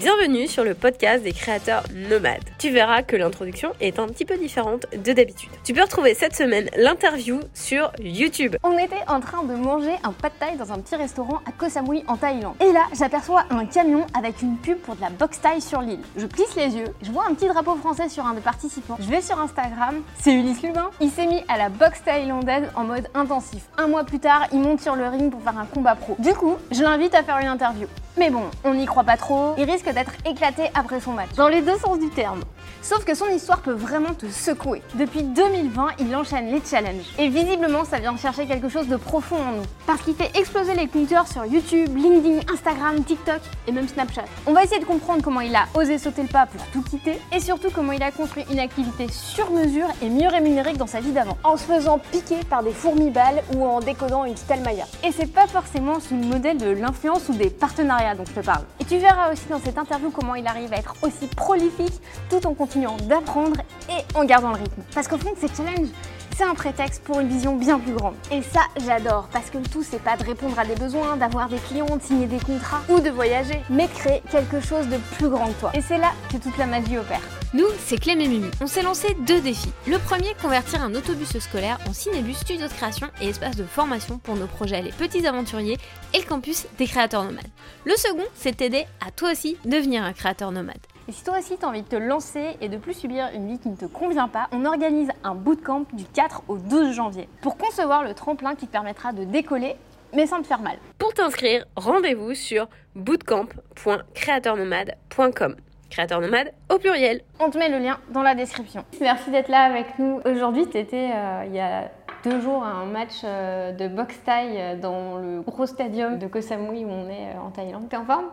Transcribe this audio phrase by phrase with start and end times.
[0.00, 2.42] Bienvenue sur le podcast des créateurs nomades.
[2.58, 5.50] Tu verras que l'introduction est un petit peu différente de d'habitude.
[5.62, 8.56] Tu peux retrouver cette semaine l'interview sur YouTube.
[8.64, 11.68] On était en train de manger un pad thai dans un petit restaurant à Koh
[11.68, 12.56] Samui en Thaïlande.
[12.60, 16.00] Et là, j'aperçois un camion avec une pub pour de la box thai sur l'île.
[16.16, 18.96] Je plisse les yeux, je vois un petit drapeau français sur un des participants.
[18.98, 20.90] Je vais sur Instagram, c'est Ulysse Lubin.
[21.00, 23.62] Il s'est mis à la boxe thaïlandaise en mode intensif.
[23.78, 26.16] Un mois plus tard, il monte sur le ring pour faire un combat pro.
[26.18, 27.86] Du coup, je l'invite à faire une interview.
[28.16, 31.48] Mais bon, on n'y croit pas trop, il risque d'être éclaté après son match, dans
[31.48, 32.42] les deux sens du terme.
[32.80, 34.82] Sauf que son histoire peut vraiment te secouer.
[34.94, 37.06] Depuis 2020, il enchaîne les challenges.
[37.18, 39.62] Et visiblement, ça vient chercher quelque chose de profond en nous.
[39.86, 44.26] Parce qu'il fait exploser les compteurs sur YouTube, LinkedIn, Instagram, TikTok et même Snapchat.
[44.46, 47.18] On va essayer de comprendre comment il a osé sauter le pas pour tout quitter
[47.32, 50.86] et surtout comment il a construit une activité sur mesure et mieux rémunérée que dans
[50.86, 51.38] sa vie d'avant.
[51.42, 54.84] En se faisant piquer par des fourmis-balles ou en décodant une Stelmaya.
[55.02, 58.64] Et c'est pas forcément sous le modèle de l'influence ou des partenariats je te parle.
[58.80, 61.94] Et tu verras aussi dans cette interview comment il arrive à être aussi prolifique
[62.28, 63.56] tout en continuant d'apprendre
[63.88, 64.82] et en gardant le rythme.
[64.94, 65.88] Parce qu'au fond, ces challenges,
[66.36, 68.14] c'est un prétexte pour une vision bien plus grande.
[68.30, 71.48] Et ça, j'adore, parce que le tout, c'est pas de répondre à des besoins, d'avoir
[71.48, 75.28] des clients, de signer des contrats ou de voyager, mais créer quelque chose de plus
[75.28, 75.70] grand que toi.
[75.74, 77.20] Et c'est là que toute la magie opère.
[77.52, 78.50] Nous, c'est Clem et Mimi.
[78.60, 79.70] On s'est lancé deux défis.
[79.86, 84.18] Le premier, convertir un autobus scolaire en cinébus, studio de création et espace de formation
[84.18, 85.78] pour nos projets Les Petits Aventuriers
[86.14, 87.46] et le campus des créateurs nomades.
[87.84, 90.80] Le second, c'est t'aider à toi aussi devenir un créateur nomade.
[91.08, 93.46] Et si toi aussi tu as envie de te lancer et de plus subir une
[93.46, 97.28] vie qui ne te convient pas, on organise un bootcamp du 4 au 12 janvier
[97.42, 99.76] pour concevoir le tremplin qui te permettra de décoller
[100.14, 100.78] mais sans te faire mal.
[100.98, 105.56] Pour t'inscrire, rendez-vous sur bootcamp.créateurnomade.com.
[105.90, 107.20] Créateur nomade au pluriel.
[107.38, 108.84] On te met le lien dans la description.
[109.00, 110.20] Merci d'être là avec nous.
[110.24, 111.90] Aujourd'hui, tu étais euh, il y a
[112.24, 116.26] deux jours à un match euh, de boxe thaï euh, dans le gros stadium de
[116.26, 117.88] Koh Samui où on est en Thaïlande.
[117.88, 118.24] T'es en forme?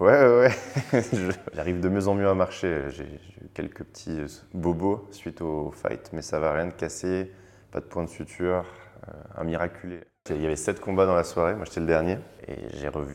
[0.00, 0.50] Ouais, ouais,
[0.92, 1.02] ouais.
[1.54, 2.84] J'arrive de mieux en mieux à marcher.
[2.88, 4.18] J'ai eu quelques petits
[4.54, 7.30] bobos suite au fight, mais ça va, rien de cassé,
[7.70, 8.64] pas de point de suture,
[9.36, 10.00] un miraculé.
[10.30, 12.56] Il y avait sept combats dans la soirée, moi j'étais le dernier, et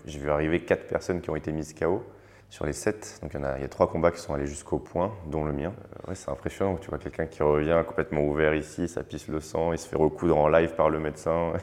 [0.05, 2.03] j'ai vu arriver quatre personnes qui ont été mises KO
[2.49, 3.19] sur les sept.
[3.23, 5.73] Donc il y, a, il combats qui sont allés jusqu'au point, dont le mien.
[6.05, 9.39] Euh, ouais, c'est impressionnant, tu vois quelqu'un qui revient complètement ouvert ici, ça pisse le
[9.39, 11.53] sang, il se fait recoudre en live par le médecin,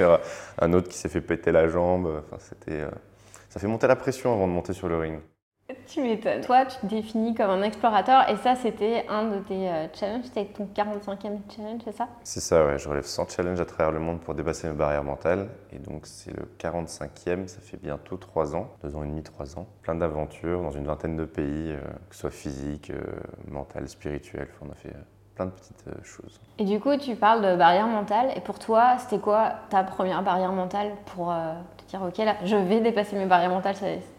[0.58, 2.22] un autre qui s'est fait péter la jambe.
[2.26, 2.90] Enfin, c'était, euh,
[3.52, 5.20] ça fait monter la pression avant de monter sur le ring.
[5.86, 6.40] Tu m'étonnes.
[6.40, 10.24] Toi, tu te définis comme un explorateur et ça, c'était un de tes euh, challenges.
[10.24, 12.08] C'était ton 45e challenge, c'est ça?
[12.24, 12.78] C'est ça, ouais.
[12.78, 15.48] Je relève 100 challenges à travers le monde pour dépasser mes barrières mentales.
[15.70, 17.46] Et donc, c'est le 45e.
[17.46, 19.66] Ça fait bientôt 3 ans, 2 ans et demi, 3 ans.
[19.82, 23.02] Plein d'aventures dans une vingtaine de pays, euh, que ce soit physique, euh,
[23.50, 24.48] mental, spirituel.
[24.54, 24.94] Enfin, on a fait
[25.42, 26.40] plein de petites choses.
[26.58, 28.30] Et du coup, tu parles de barrière mentale.
[28.36, 31.32] Et pour toi, c'était quoi ta première barrière mentale pour
[31.76, 33.76] te dire, OK, là, je vais dépasser mes barrières mentales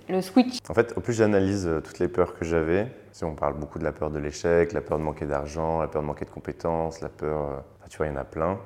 [0.10, 0.58] le switch?
[0.70, 3.80] En fait, au plus j'analyse euh, toutes les peurs que j'avais, si on parle beaucoup
[3.80, 6.30] de la peur de l'échec, la peur de manquer d'argent, la peur de manquer de
[6.30, 8.60] compétences, la peur, euh, tu vois, il y en a plein.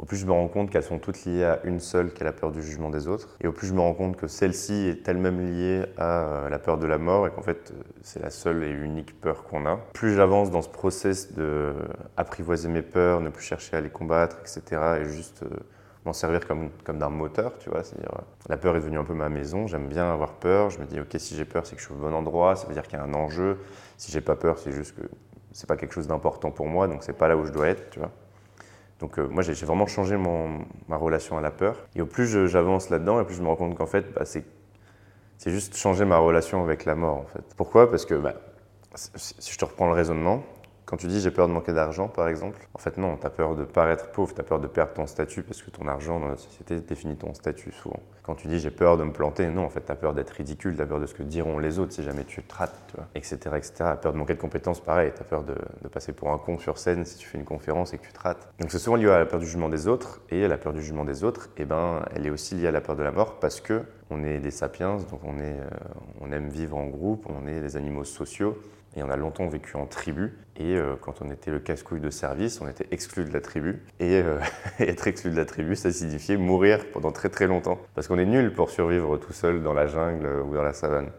[0.00, 2.24] Au plus je me rends compte qu'elles sont toutes liées à une seule, qui est
[2.24, 3.36] la peur du jugement des autres.
[3.42, 6.58] Et au plus je me rends compte que celle-ci est elle-même liée à euh, la
[6.58, 7.72] peur de la mort et qu'en fait
[8.02, 9.76] c'est la seule et unique peur qu'on a.
[9.92, 11.74] Plus j'avance dans ce process de
[12.16, 14.80] apprivoiser mes peurs, ne plus chercher à les combattre, etc.
[15.02, 15.44] et juste
[16.06, 17.84] m'en servir comme, comme d'un moteur, tu vois.
[17.84, 19.66] C'est-à-dire, euh, la peur est devenue un peu ma maison.
[19.66, 20.70] J'aime bien avoir peur.
[20.70, 22.56] Je me dis, ok, si j'ai peur, c'est que je suis au bon endroit.
[22.56, 23.58] Ça veut dire qu'il y a un enjeu.
[23.98, 25.02] Si j'ai pas peur, c'est juste que
[25.52, 27.90] c'est pas quelque chose d'important pour moi, donc c'est pas là où je dois être,
[27.90, 28.10] tu vois.
[29.00, 31.76] Donc euh, moi, j'ai vraiment changé mon, ma relation à la peur.
[31.94, 34.44] Et au plus j'avance là-dedans, et plus je me rends compte qu'en fait, bah, c'est
[35.46, 37.44] juste changer ma relation avec la mort, en fait.
[37.56, 37.90] Pourquoi?
[37.90, 38.34] Parce que bah,
[38.94, 40.42] si je te reprends le raisonnement,
[40.90, 43.30] quand tu dis j'ai peur de manquer d'argent, par exemple, en fait non, tu as
[43.30, 46.18] peur de paraître pauvre, tu as peur de perdre ton statut parce que ton argent
[46.18, 48.00] dans la société définit ton statut souvent.
[48.24, 50.30] Quand tu dis j'ai peur de me planter, non, en fait tu as peur d'être
[50.30, 52.74] ridicule, tu as peur de ce que diront les autres si jamais tu te rates,
[52.88, 53.36] tu vois, etc.
[53.56, 53.72] etc.
[54.02, 55.54] Peur de manquer de compétences, pareil, tu as peur de,
[55.92, 58.20] passer pour un con sur scène si tu fais une conférence et que tu te
[58.20, 58.52] rates.
[58.58, 60.82] Donc c'est souvent lié à la peur du jugement des autres, et la peur du
[60.82, 63.38] jugement des autres, eh ben, elle est aussi liée à la peur de la mort
[63.38, 65.68] parce que on est des sapiens, donc on, est, euh,
[66.20, 68.58] on aime vivre en groupe, on est des animaux sociaux.
[68.96, 70.36] Et on a longtemps vécu en tribu.
[70.56, 73.82] Et euh, quand on était le casse-couille de service, on était exclu de la tribu.
[74.00, 74.38] Et euh,
[74.80, 77.78] être exclu de la tribu, ça signifiait mourir pendant très très longtemps.
[77.94, 81.10] Parce qu'on est nul pour survivre tout seul dans la jungle ou dans la savane.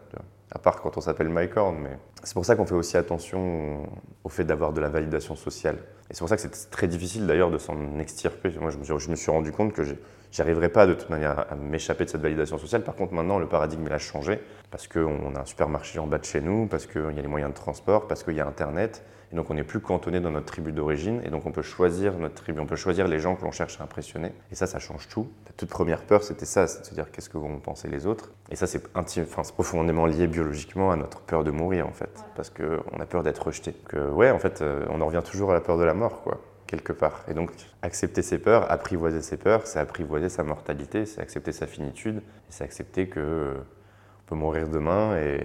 [0.50, 1.78] À part quand on s'appelle Mike Horn.
[1.82, 3.88] Mais c'est pour ça qu'on fait aussi attention
[4.22, 5.78] au fait d'avoir de la validation sociale.
[6.10, 8.52] Et c'est pour ça que c'est très difficile d'ailleurs de s'en extirper.
[8.60, 8.78] Moi, je
[9.10, 9.82] me, suis, rendu compte que
[10.32, 12.82] j'arriverai pas de toute manière à m'échapper de cette validation sociale.
[12.82, 14.40] Par contre, maintenant, le paradigme il a changé
[14.70, 17.28] parce qu'on a un supermarché en bas de chez nous, parce qu'il y a les
[17.28, 19.04] moyens de transport, parce qu'il y a Internet.
[19.32, 21.22] Et donc, on n'est plus cantonné dans notre tribu d'origine.
[21.24, 23.80] Et donc, on peut choisir notre tribu, on peut choisir les gens que l'on cherche
[23.80, 24.32] à impressionner.
[24.50, 25.26] Et ça, ça change tout.
[25.46, 28.06] La toute première peur, c'était ça, c'est de se dire qu'est-ce que vont penser les
[28.06, 28.30] autres?
[28.50, 32.24] Et ça, c'est enfin, profondément lié biologiquement à notre peur de mourir, en fait.
[32.36, 33.74] Parce qu'on a peur d'être rejeté.
[33.88, 36.22] Que, ouais, en fait, euh, on en revient toujours à la peur de la mort,
[36.22, 36.38] quoi
[36.72, 37.22] quelque part.
[37.28, 37.50] Et donc,
[37.82, 42.64] accepter ses peurs, apprivoiser ses peurs, c'est apprivoiser sa mortalité, c'est accepter sa finitude, c'est
[42.64, 45.42] accepter que on peut mourir demain et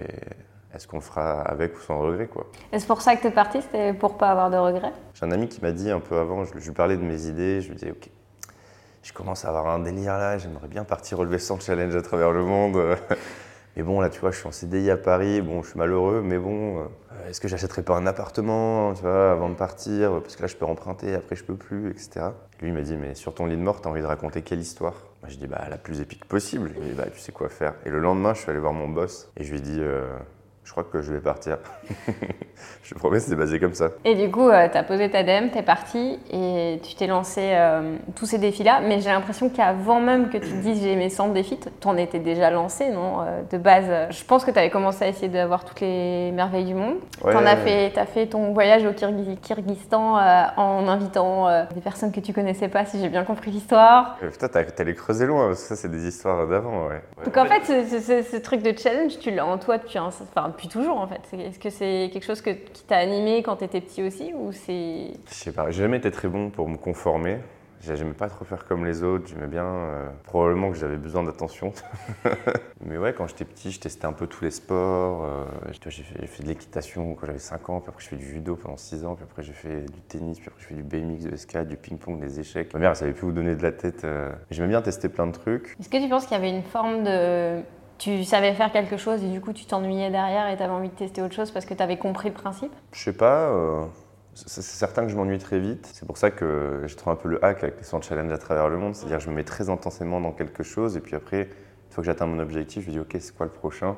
[0.73, 2.47] est-ce qu'on le fera avec ou sans regret quoi.
[2.71, 4.93] Est-ce pour ça que tu es parti C'était pour pas avoir de regrets?
[5.15, 7.59] J'ai un ami qui m'a dit un peu avant, je, lui parlais de mes idées,
[7.59, 8.09] je lui disais ok,
[9.03, 12.31] je commence à avoir un délire là, j'aimerais bien partir relever 100 challenges à travers
[12.31, 12.77] le monde.
[13.75, 16.23] Mais bon, là, tu vois, je suis en CDI à Paris, bon, je suis malheureux,
[16.23, 16.85] mais bon, euh,
[17.29, 20.21] est-ce que j'achèterais pas un appartement, tu vois, avant de partir?
[20.21, 22.27] Parce que là, je peux emprunter, après, je peux plus, etc.
[22.61, 24.59] lui, il m'a dit, mais sur ton lit de mort, t'as envie de raconter quelle
[24.59, 24.93] histoire?
[25.21, 26.71] Moi, je dis, bah, la plus épique possible.
[26.75, 27.73] Il m'a dit, bah, tu sais quoi faire.
[27.85, 30.07] Et le lendemain, je suis allé voir mon boss et je lui ai dit, euh,
[30.67, 31.59] je crois que je vais partir.
[32.83, 33.87] je te promets, c'était basé comme ça.
[34.03, 37.07] Et du coup, euh, tu as posé ta DEM, tu es parti et tu t'es
[37.07, 38.81] lancé euh, tous ces défis-là.
[38.81, 41.95] Mais j'ai l'impression qu'avant même que tu te dises j'ai mes 100 défis, tu en
[41.95, 45.29] étais déjà lancé, non euh, De base, je pense que tu avais commencé à essayer
[45.29, 46.95] d'avoir toutes les merveilles du monde.
[47.21, 50.17] tu as, fait, as fait ton voyage au Kyrgyzstan
[50.57, 54.17] en invitant des personnes que tu connaissais pas, si j'ai bien compris l'histoire.
[54.19, 57.01] putain, t'es allé creuser loin, parce que ça, c'est des histoires d'avant, ouais.
[57.23, 60.11] Donc en fait, ce, truc de challenge, tu l'as en toi depuis un
[60.57, 61.21] depuis toujours en fait.
[61.37, 64.51] Est-ce que c'est quelque chose que, qui t'a animé quand tu étais petit aussi ou
[64.51, 67.37] c'est Je sais pas, j'ai jamais été très bon pour me conformer.
[67.79, 69.63] J'aimais pas trop faire comme les autres, j'aimais bien.
[69.63, 71.71] Euh, probablement que j'avais besoin d'attention.
[72.85, 75.23] Mais ouais, quand j'étais petit, je testais un peu tous les sports.
[75.23, 75.45] Euh,
[75.85, 78.77] j'ai fait, de l'équitation quand j'avais 5 ans, puis après je fais du judo pendant
[78.77, 81.29] 6 ans, puis après j'ai fait du tennis, puis après je fais du BMX, de
[81.29, 82.73] l'escalade, du ping-pong, des échecs.
[82.73, 84.03] Ma mère, elle savait plus où donner de la tête.
[84.05, 84.31] Euh.
[84.49, 85.75] J'aimais bien tester plein de trucs.
[85.79, 87.61] Est-ce que tu penses qu'il y avait une forme de
[87.97, 90.89] tu savais faire quelque chose et du coup tu t'ennuyais derrière et tu avais envie
[90.89, 92.73] de tester autre chose parce que tu avais compris le principe?
[92.91, 93.49] Je sais pas.
[93.49, 93.85] Euh,
[94.33, 95.89] c'est certain que je m'ennuie très vite.
[95.93, 98.37] C'est pour ça que j'ai trouvé un peu le hack avec les 100 challenges à
[98.37, 98.93] travers le monde.
[98.95, 102.05] C'est-à-dire je me mets très intensément dans quelque chose et puis après, une fois que
[102.05, 103.95] j'atteins mon objectif, je me dis ok, c'est quoi le prochain?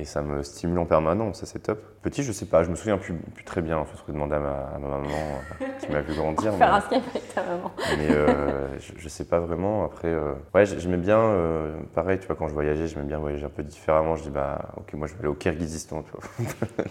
[0.00, 1.78] Et ça me stimule en permanence, ça c'est top.
[2.02, 3.80] Petit, je sais pas, je me souviens plus, plus très bien.
[3.80, 5.06] Il faudrait demander à ma, maman
[5.60, 6.54] euh, qui m'a vu grandir.
[6.58, 7.70] Faire un Skype avec ta maman.
[7.98, 9.84] Mais euh, je, sais pas vraiment.
[9.84, 11.34] Après, euh, ouais, j'aimais bien,
[11.94, 14.16] pareil, tu vois, quand je voyageais, j'aimais bien voyager un peu différemment.
[14.16, 16.48] Je dis, bah, ok, moi je vais aller au Kyrgyzstan, tu vois.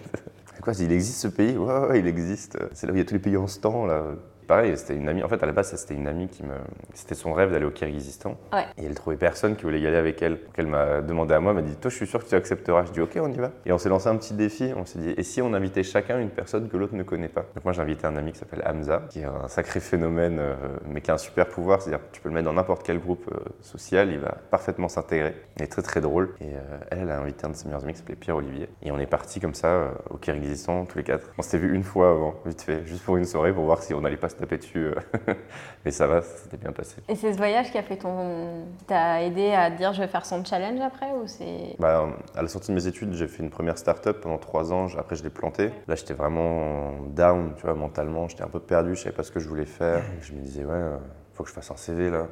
[0.62, 1.58] Quoi, il existe ce pays?
[1.58, 2.60] Ouais, ouais, il existe.
[2.74, 4.04] C'est là où il y a tous les pays en ce temps, là
[4.50, 5.24] pareil, c'était une amie.
[5.24, 6.56] En fait, à la base, c'était une amie qui me.
[6.96, 8.36] C'était son rêve d'aller au Kyrgyzstan.
[8.78, 10.34] Et elle trouvait personne qui voulait y aller avec elle.
[10.34, 12.86] Donc elle m'a demandé à moi, m'a dit Toi, je suis sûr que tu accepteras.
[12.86, 13.52] Je dis Ok, on y va.
[13.66, 14.74] Et on s'est lancé un petit défi.
[14.76, 17.46] On s'est dit Et si on invitait chacun une personne que l'autre ne connaît pas?
[17.56, 20.56] Donc moi, j'ai invité un ami qui s'appelle Hamza, qui est un sacré phénomène, euh,
[20.88, 21.82] mais qui a un super pouvoir.
[21.82, 25.36] C'est-à-dire tu peux le mettre dans n'importe quel groupe euh, social, il va parfaitement s'intégrer.
[25.58, 26.34] Il est très très drôle.
[26.42, 28.68] Et euh, elle, elle a invité un de ses meilleurs amis qui s'appelait Pierre Olivier.
[28.82, 31.32] Et on est parti comme ça au Kyrgyzstan tous les quatre.
[31.38, 33.94] On s'était vu une fois avant, vite fait, juste pour une soirée pour voir si
[33.94, 34.90] on n'allait pas se taper dessus.
[35.86, 36.98] Mais ça va, ça s'était bien passé.
[37.08, 38.66] Et c'est ce voyage qui a fait ton.
[38.88, 41.76] t'a aidé à dire je vais faire son challenge après ou c'est?
[41.80, 44.88] Bah, à la sortie de mes études, j'ai fait une première start-up pendant trois ans.
[44.98, 45.72] Après, je l'ai planté.
[45.88, 48.28] Là, j'étais vraiment down, tu vois, mentalement.
[48.28, 50.02] J'étais un peu perdu, je savais pas ce que je voulais faire.
[50.22, 50.98] je me disais, ouais, euh,
[51.34, 52.28] faut que je fasse un CV là.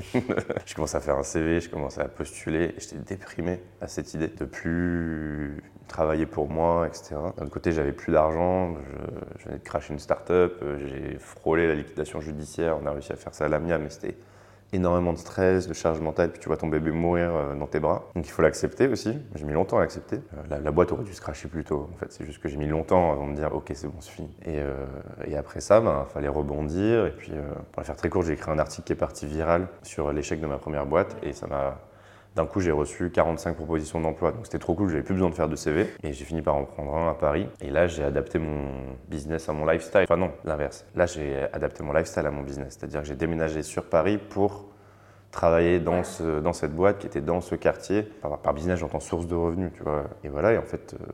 [0.66, 4.28] je commençais à faire un CV, je commençais à postuler j'étais déprimé à cette idée
[4.28, 7.16] de plus travailler pour moi, etc.
[7.36, 8.76] D'un côté, j'avais plus d'argent,
[9.38, 13.16] je, venais de cracher une start-up, j'ai frôlé la liquidation judiciaire, on a réussi à
[13.16, 14.16] faire ça à l'amiable, mais c'était
[14.72, 17.80] énormément de stress, de charge mentale, puis tu vois ton bébé mourir euh, dans tes
[17.80, 18.04] bras.
[18.14, 19.18] Donc il faut l'accepter aussi.
[19.34, 20.16] J'ai mis longtemps à l'accepter.
[20.16, 21.88] Euh, la, boîte aurait dû se cracher plus tôt.
[21.92, 24.00] En fait, c'est juste que j'ai mis longtemps avant de me dire ok c'est bon
[24.00, 24.30] c'est fini.
[24.46, 24.60] Et,
[25.26, 27.06] et, après ça, il ben, fallait rebondir.
[27.06, 27.32] Et puis
[27.72, 30.40] pour la faire très court, j'ai écrit un article qui est parti viral sur l'échec
[30.40, 31.78] de ma première boîte et ça m'a
[32.36, 35.34] d'un coup, j'ai reçu 45 propositions d'emploi, donc c'était trop cool, j'avais plus besoin de
[35.34, 35.86] faire de CV.
[36.02, 37.46] Et j'ai fini par en prendre un à Paris.
[37.60, 40.04] Et là, j'ai adapté mon business à mon lifestyle.
[40.04, 40.86] Enfin non, l'inverse.
[40.94, 42.76] Là, j'ai adapté mon lifestyle à mon business.
[42.78, 44.66] C'est-à-dire que j'ai déménagé sur Paris pour
[45.30, 48.02] travailler dans, ce, dans cette boîte qui était dans ce quartier.
[48.02, 50.04] Par, par business, j'entends source de revenus, tu vois.
[50.24, 51.04] Et voilà, et en fait, euh,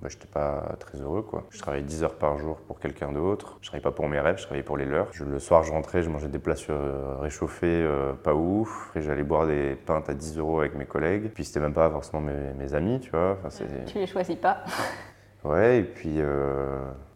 [0.00, 1.44] bah, je n'étais pas très heureux, quoi.
[1.50, 3.58] Je travaillais 10 heures par jour pour quelqu'un d'autre.
[3.60, 5.10] Je travaillais pas pour mes rêves, je travaillais pour les leurs.
[5.20, 8.86] le soir, je rentrais, je mangeais des plats euh, réchauffés, euh, pas ouf.
[8.88, 11.30] Après, j'allais boire des pintes à 10 euros avec mes collègues.
[11.34, 13.38] Puis c'était même pas forcément mes, mes amis, tu vois.
[13.44, 14.64] Enfin, tu les choisis pas.
[15.44, 16.20] ouais, et puis...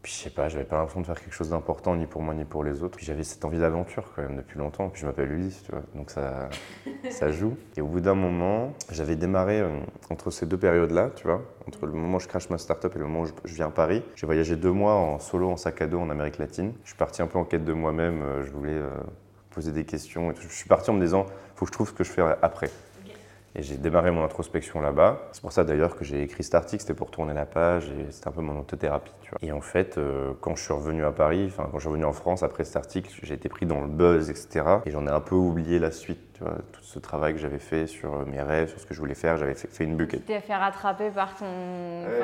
[0.03, 2.35] Puis je sais pas, j'avais pas l'impression de faire quelque chose d'important ni pour moi
[2.35, 2.97] ni pour les autres.
[2.97, 4.89] Puis j'avais cette envie d'aventure quand même depuis longtemps.
[4.89, 6.49] Puis je m'appelle Ulysse, tu vois, donc ça,
[7.11, 7.57] ça joue.
[7.77, 9.79] Et au bout d'un moment, j'avais démarré euh,
[10.11, 12.99] entre ces deux périodes-là, tu vois, entre le moment où je crache ma startup et
[12.99, 14.03] le moment où je, viens à Paris.
[14.17, 16.73] J'ai voyagé deux mois en solo, en sac à dos en Amérique latine.
[16.83, 18.23] Je suis parti un peu en quête de moi-même.
[18.23, 18.91] Euh, je voulais euh,
[19.51, 20.33] poser des questions.
[20.33, 20.43] Et tout.
[20.43, 22.71] Je suis parti en me disant, faut que je trouve ce que je fais après.
[23.55, 25.29] Et j'ai démarré mon introspection là-bas.
[25.33, 28.11] C'est pour ça d'ailleurs que j'ai écrit cet article, c'était pour tourner la page et
[28.11, 29.13] c'était un peu mon autothérapie.
[29.21, 29.39] Tu vois.
[29.43, 32.07] Et en fait, euh, quand je suis revenu à Paris, enfin quand je suis revenu
[32.07, 34.65] en France après cet article, j'ai été pris dans le buzz, etc.
[34.87, 37.59] Et j'en ai un peu oublié la suite, tu vois, tout ce travail que j'avais
[37.59, 39.37] fait sur euh, mes rêves, sur ce que je voulais faire.
[39.37, 40.21] J'avais fait, une bucket.
[40.21, 41.47] Tu t'es fait rattraper par, ton...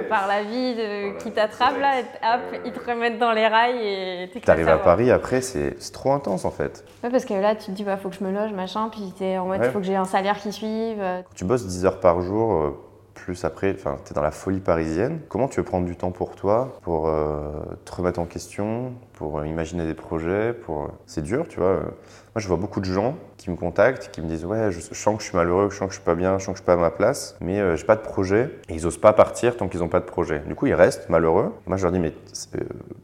[0.09, 1.19] par la vie de...
[1.19, 4.79] qui t'attrape là, et hop, ils te remettent dans les rails et Tu arrives à
[4.79, 6.85] Paris après, c'est trop intense en fait.
[7.05, 9.13] Ouais, parce que là, tu te dis, bah, faut que je me loge, machin, puis
[9.17, 10.99] t'es en mode, il faut que j'ai un salaire qui suive.
[10.99, 12.71] Quand tu bosses 10 heures par jour, euh,
[13.19, 15.21] plus après, enfin, tu es dans la folie parisienne.
[15.29, 17.51] Comment tu veux prendre du temps pour toi, pour euh,
[17.85, 20.91] te remettre en question, pour imaginer des projets pour...
[21.07, 21.75] C'est dur, tu vois.
[21.75, 25.17] Moi, je vois beaucoup de gens qui me contactent, qui me disent Ouais, je, sens
[25.17, 26.63] que je suis malheureux, je sens que je suis pas bien, je sens que je
[26.63, 28.51] suis pas à ma place, mais euh, j'ai pas de projet.
[28.69, 30.41] Et ils osent pas partir tant qu'ils n'ont pas de projet.
[30.47, 31.53] Du coup, ils restent malheureux.
[31.67, 32.15] Moi, je leur dis Mais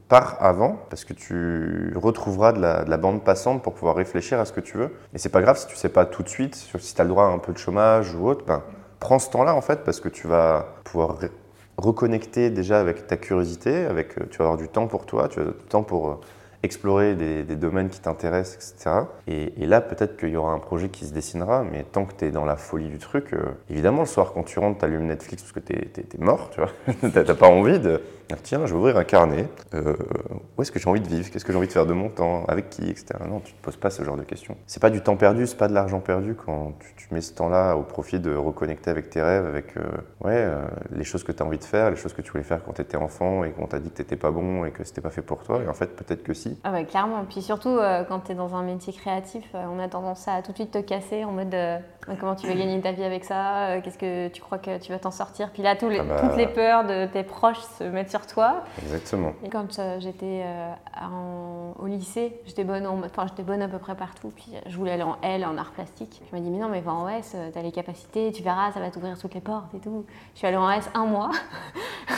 [0.09, 4.39] pars avant, parce que tu retrouveras de la, de la, bande passante pour pouvoir réfléchir
[4.39, 4.91] à ce que tu veux.
[5.15, 7.11] Et c'est pas grave si tu sais pas tout de suite, si tu as le
[7.11, 8.63] droit à un peu de chômage ou autre, ben
[9.05, 11.19] prends ce temps-là en fait parce que tu vas pouvoir
[11.77, 15.37] reconnecter déjà avec ta curiosité, avec, euh, tu vas avoir du temps pour toi, tu
[15.37, 16.15] vas avoir du temps pour euh,
[16.63, 19.03] explorer des, domaines qui t'intéressent, etc.
[19.27, 22.25] Et, là, peut-être qu'il y aura un projet qui se dessinera, mais tant que tu
[22.25, 25.07] es dans la folie du truc, euh, évidemment, le soir, quand tu rentres, tu allumes
[25.07, 26.71] Netflix parce que tu es, mort, tu vois.
[27.13, 28.01] T'as pas envie de.
[28.43, 29.49] Tiens, je vais ouvrir un carnet.
[29.75, 29.95] Euh,
[30.57, 31.31] où est-ce que j'ai envie de vivre?
[31.31, 32.45] Qu'est-ce que j'ai envie de faire de mon temps?
[32.47, 32.83] Avec qui?
[32.83, 33.07] Etc.
[33.29, 34.57] Non, tu te poses pas ce genre de questions.
[34.67, 37.77] C'est pas du temps perdu, c'est pas de l'argent perdu quand tu, mets ce temps-là
[37.77, 39.83] au profit de reconnecter avec tes rêves, avec euh,
[40.23, 40.49] ouais,
[40.91, 42.73] les choses que tu as envie de faire, les choses que tu voulais faire quand
[42.73, 45.11] tu étais enfant et qu'on t'a dit que t'étais pas bon et que c'était pas
[45.11, 45.63] fait pour toi.
[45.63, 46.59] Et en fait, peut-être que si.
[46.65, 47.25] Ah ouais, clairement.
[47.29, 50.43] Puis surtout, euh, quand tu es dans un métier créatif, euh, on a tendance à
[50.43, 51.79] tout de suite te casser en mode euh,
[52.21, 53.81] comment tu veux gagner ta vie avec ça?
[53.83, 55.51] Qu'est-ce que tu crois que tu vas t'en sortir?
[55.53, 56.21] Puis là, ah bah.
[56.21, 58.63] toutes les peurs de tes proches se mettent sur toi.
[58.83, 59.33] Exactement.
[59.45, 60.45] Et quand j'étais
[61.81, 64.33] au lycée, j'étais bonne, en, enfin, j'étais bonne à peu près partout.
[64.35, 66.23] Puis je voulais aller en L, en art plastique.
[66.31, 68.71] Je me dit, mais non, mais va en S, tu as les capacités, tu verras,
[68.73, 70.05] ça va t'ouvrir toutes les portes et tout.
[70.35, 71.31] Je suis allée en S un mois.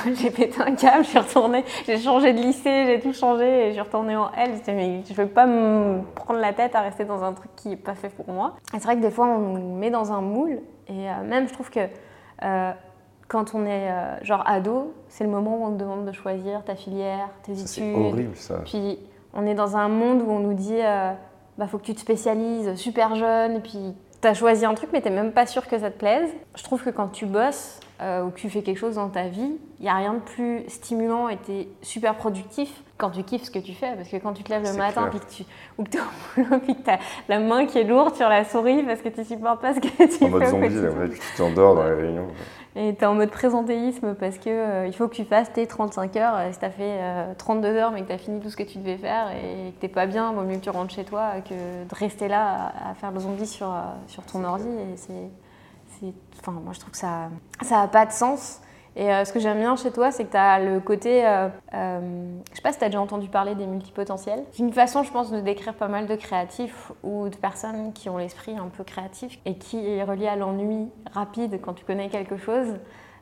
[0.15, 3.69] j'ai pété un câble, je suis retournée, j'ai changé de lycée, j'ai tout changé et
[3.69, 7.05] je suis retournée en L mais je veux pas me prendre la tête à rester
[7.05, 8.57] dans un truc qui est pas fait pour moi.
[8.73, 10.61] c'est vrai que des fois, on nous met dans un moule.
[10.89, 11.81] Et euh, même, je trouve que
[12.43, 12.73] euh,
[13.29, 16.65] quand on est euh, genre ado, c'est le moment où on te demande de choisir
[16.65, 17.67] ta filière, tes études.
[17.67, 18.61] C'est horrible ça.
[18.65, 18.99] Puis
[19.35, 20.81] on est dans un monde où on nous dit
[21.59, 24.91] bah faut que tu te spécialises super jeune, et puis tu as choisi un truc,
[24.93, 26.31] mais tu même pas sûr que ça te plaise.
[26.55, 29.59] Je trouve que quand tu bosses ou que tu fais quelque chose dans ta vie,
[29.79, 33.45] il n'y a rien de plus stimulant et tu es super productif quand tu kiffes
[33.45, 33.95] ce que tu fais.
[33.95, 35.45] Parce que quand tu te lèves le matin puis que tu,
[35.79, 35.99] ou que tu
[36.91, 39.81] as la main qui est lourde sur la souris parce que tu supportes pas ce
[39.81, 40.25] que tu en fais.
[40.25, 42.29] En mode zombie, tu t'endors dans les réunions.
[42.79, 45.67] Et tu es en mode présentéisme parce que euh, il faut que tu fasses tes
[45.67, 46.53] 35 heures.
[46.53, 47.01] Si tu as fait
[47.39, 49.87] 32 heures mais que tu as fini tout ce que tu devais faire et que
[49.87, 52.95] tu pas bien, vaut mieux que tu rentres chez toi que de rester là à,
[52.95, 54.69] faire le zombie sur, euh, sur ton ordi.
[54.69, 57.31] Et c'est, enfin, moi je trouve que ça
[57.71, 58.61] n'a pas de sens.
[58.99, 61.27] Et euh, ce que j'aime bien chez toi, c'est que tu as le côté.
[61.27, 64.43] Euh, euh, je sais pas si tu as déjà entendu parler des multipotentiels.
[64.53, 68.09] C'est une façon, je pense, de décrire pas mal de créatifs ou de personnes qui
[68.09, 72.09] ont l'esprit un peu créatif et qui est relié à l'ennui rapide quand tu connais
[72.09, 72.79] quelque chose.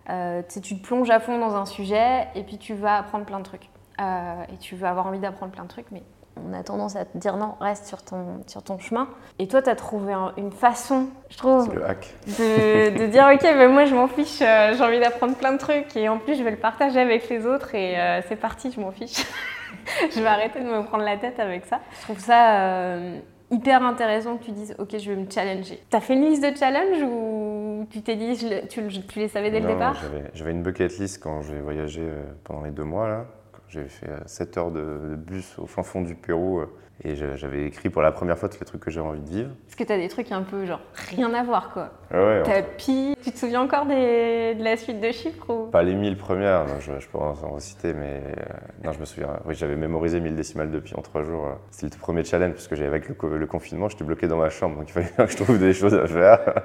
[0.07, 3.45] tu te plonges à fond dans un sujet et puis tu vas apprendre plein de
[3.45, 3.69] trucs.
[3.99, 6.04] et tu vas avoir envie d'apprendre plein de trucs, mais
[6.37, 9.09] on a tendance à te dire non, reste sur ton, sur ton chemin.
[9.38, 13.95] Et toi, tu as trouvé une façon, je trouve, De, dire ok, ben moi je
[13.95, 16.57] m'en fiche, euh, j'ai envie d'apprendre plein de trucs et en plus je vais le
[16.57, 19.25] partager avec les autres et euh, c'est parti, je m'en fiche.
[20.14, 21.81] je vais arrêter de me prendre la tête avec ça.
[21.99, 23.19] Je trouve ça euh,
[23.50, 25.83] hyper intéressant que tu dises ok, je vais me challenger.
[25.88, 28.37] Tu as fait une liste de challenges ou tu t'es dit,
[28.69, 30.00] tu, tu, les savais dès le départ?
[30.35, 32.03] J'avais une bucket list quand j'ai voyagé
[32.43, 33.26] pendant les deux mois là.
[33.75, 36.66] J'ai fait 7 euh, heures de, bus au fin fond du Pérou euh,
[37.02, 39.50] et j'avais écrit pour la première fois tous les trucs que j'avais envie de vivre.
[39.66, 43.16] Est-ce que tu as des trucs un peu genre rien à voir quoi ouais, Tapis,
[43.25, 45.71] tu te souviens encore de la suite de chiffres ou...
[45.73, 48.43] Pas les 1000 premières, je, je peux en, reciter, mais euh,
[48.85, 49.40] non, je me souviens.
[49.45, 51.59] Oui, j'avais mémorisé 1000 décimales de pi en 3 jours.
[51.73, 54.76] C'était le premier challenge parce que avec le, le confinement, j'étais bloqué dans ma chambre
[54.76, 56.62] donc il fallait que je trouve des choses à faire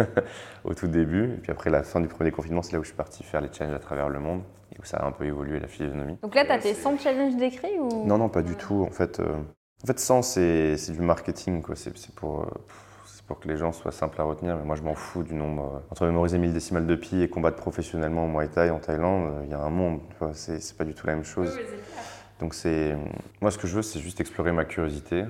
[0.64, 1.34] au tout début.
[1.34, 3.42] Et puis après la fin du premier confinement, c'est là où je suis parti faire
[3.42, 4.42] les challenges à travers le monde
[4.80, 6.16] où ça a un peu évolué la physionomie.
[6.22, 8.06] Donc là, tu as tes 100 challenges décrits ou?
[8.06, 8.84] Non, non, pas du tout.
[8.88, 9.34] En fait, euh,
[9.82, 11.62] en fait 100, c'est du marketing.
[11.74, 12.46] C'est pour, euh,
[13.26, 14.56] pour que les gens soient simples à retenir.
[14.56, 15.82] Mais moi, je m'en fous du nombre.
[15.90, 19.50] Entre mémoriser 1000 décimales de pi et combattre professionnellement au Muay Thai en Thaïlande, il
[19.50, 20.00] y a un monde.
[20.32, 21.58] C'est pas du tout la même chose.
[22.40, 22.96] Donc c'est
[23.40, 25.24] moi, ce que je veux, c'est juste explorer ma curiosité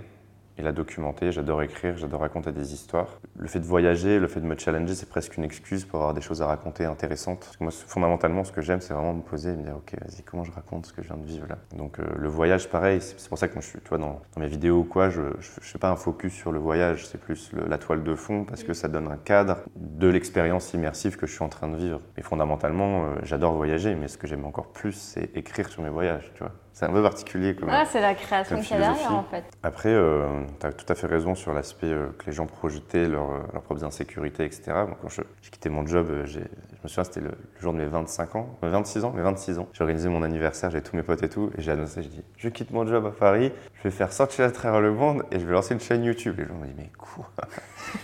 [0.59, 1.33] et la documenter.
[1.33, 3.21] J'adore écrire, j'adore raconter des histoires.
[3.39, 6.15] Le fait de voyager, le fait de me challenger, c'est presque une excuse pour avoir
[6.15, 7.53] des choses à raconter intéressantes.
[7.61, 10.45] Moi, fondamentalement, ce que j'aime, c'est vraiment me poser et me dire, ok, vas-y, comment
[10.45, 11.59] je raconte ce que je viens de vivre là?
[11.77, 14.21] Donc euh, le voyage, pareil, c'est pour ça que moi, je suis, tu vois, dans,
[14.37, 17.51] mes vidéos ou quoi, je ne fais pas un focus sur le voyage, c'est plus
[17.53, 21.33] la toile de fond parce que ça donne un cadre de l'expérience immersive que je
[21.33, 22.01] suis en train de vivre.
[22.17, 25.91] Et fondamentalement, euh, j'adore voyager, mais ce que j'aime encore plus, c'est écrire sur mes
[25.91, 26.53] voyages, tu vois.
[26.79, 27.71] C'est un peu particulier comme.
[27.73, 29.43] Ah, c'est la création qu'il y a derrière en fait.
[29.65, 33.09] Après, euh, tu as tout à fait raison sur l'aspect euh, que les gens projetaient
[33.09, 34.63] leur, euh, leurs propres insécurités, etc.
[35.03, 36.45] quand j'ai quitté mon job, je me
[36.87, 39.69] souviens, c'était le, jour de mes 25 ans, 26 ans, mes 26 ans.
[39.73, 42.23] J'ai organisé mon anniversaire, j'ai tous mes potes et tout, et j'ai annoncé, j'ai dit,
[42.37, 45.41] je quitte mon job à Paris, je vais faire sortir à travers le monde et
[45.41, 46.37] je vais lancer une chaîne YouTube.
[46.39, 47.29] Les gens m'ont dit, mais quoi?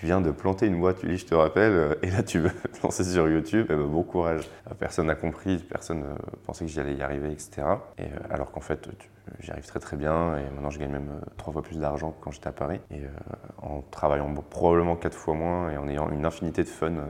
[0.03, 2.51] tu viens de planter une boîte, dis, je te rappelle, euh, et là tu veux
[2.51, 4.51] te lancer sur YouTube, eh ben, bon courage.
[4.69, 7.63] Euh, personne n'a compris, personne ne pensait que j'allais y arriver, etc.
[7.99, 8.89] Et, euh, alors qu'en fait,
[9.39, 12.17] j'y arrive très très bien, et maintenant je gagne même trois fois plus d'argent que
[12.21, 13.03] quand j'étais à Paris, et
[13.59, 17.03] en travaillant probablement quatre fois moins, et en ayant une infinité de fun une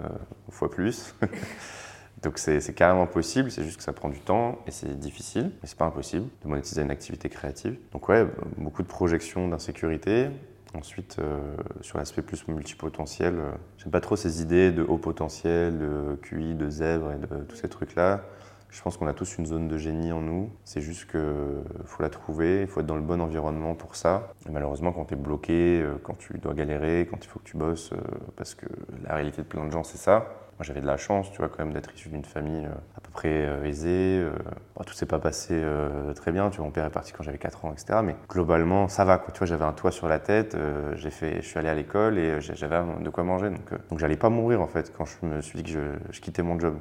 [0.51, 1.15] fois plus.
[2.23, 5.67] Donc c'est carrément possible, c'est juste que ça prend du temps et c'est difficile, mais
[5.67, 7.77] c'est pas impossible de monétiser une activité créative.
[7.91, 8.27] Donc ouais,
[8.59, 10.29] beaucoup de projections d'insécurité,
[10.75, 11.39] Ensuite, euh,
[11.83, 16.55] sur l'aspect plus multipotentiel, euh, j'aime pas trop ces idées de haut potentiel, de QI,
[16.55, 18.23] de zèbre et de tous ces trucs-là.
[18.71, 20.51] Je pense qu'on a tous une zone de génie en nous.
[20.65, 21.21] C'est juste qu'il
[21.85, 24.33] faut la trouver, il faut être dans le bon environnement pour ça.
[24.51, 27.59] Malheureusement, quand tu es bloqué, euh, quand tu dois galérer, quand il faut que tu
[27.59, 27.91] bosses,
[28.37, 28.67] parce que
[29.05, 30.27] la réalité de plein de gens, c'est ça,
[30.63, 33.01] moi, j'avais de la chance, tu vois, quand même, d'être issu d'une famille euh, à
[33.01, 34.21] peu près euh, aisée.
[34.21, 34.31] Euh,
[34.77, 35.61] bon, tout s'est pas passé
[36.15, 36.51] très bien.
[36.51, 37.99] Tu vois, mon père est parti quand j'avais 4 ans, etc.
[38.05, 39.33] Mais globalement, ça va, quoi.
[39.33, 40.57] Tu vois, j'avais un toit sur la tête.
[40.95, 43.51] j'ai fait, je suis allé à l'école et j'avais de quoi manger.
[43.51, 46.21] Donc, donc j'allais pas mourir, en fait, quand je me suis dit que je, je
[46.21, 46.79] quittais mon job.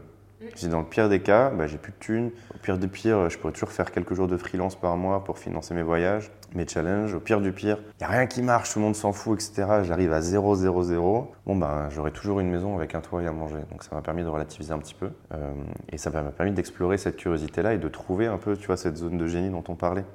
[0.56, 2.32] Si dans le pire des cas, bah, j'ai plus de thunes.
[2.54, 5.40] Au pire du pire, je pourrais toujours faire quelques jours de freelance par mois pour
[5.40, 7.14] financer mes voyages, mes challenges.
[7.14, 9.42] Au pire du pire, il n'y a rien qui marche, tout le monde s'en fout,
[9.42, 9.82] etc.
[9.84, 11.32] J'arrive à 0, 0, 0.
[11.46, 13.60] Bon, ben, j'aurai toujours une maison avec un toit et à manger.
[13.72, 15.10] Donc ça m'a permis de relativiser un petit peu.
[15.34, 15.54] Euh,
[15.92, 18.98] et ça m'a permis d'explorer cette curiosité-là et de trouver un peu, tu vois, cette
[18.98, 20.06] zone de génie dont on parlait.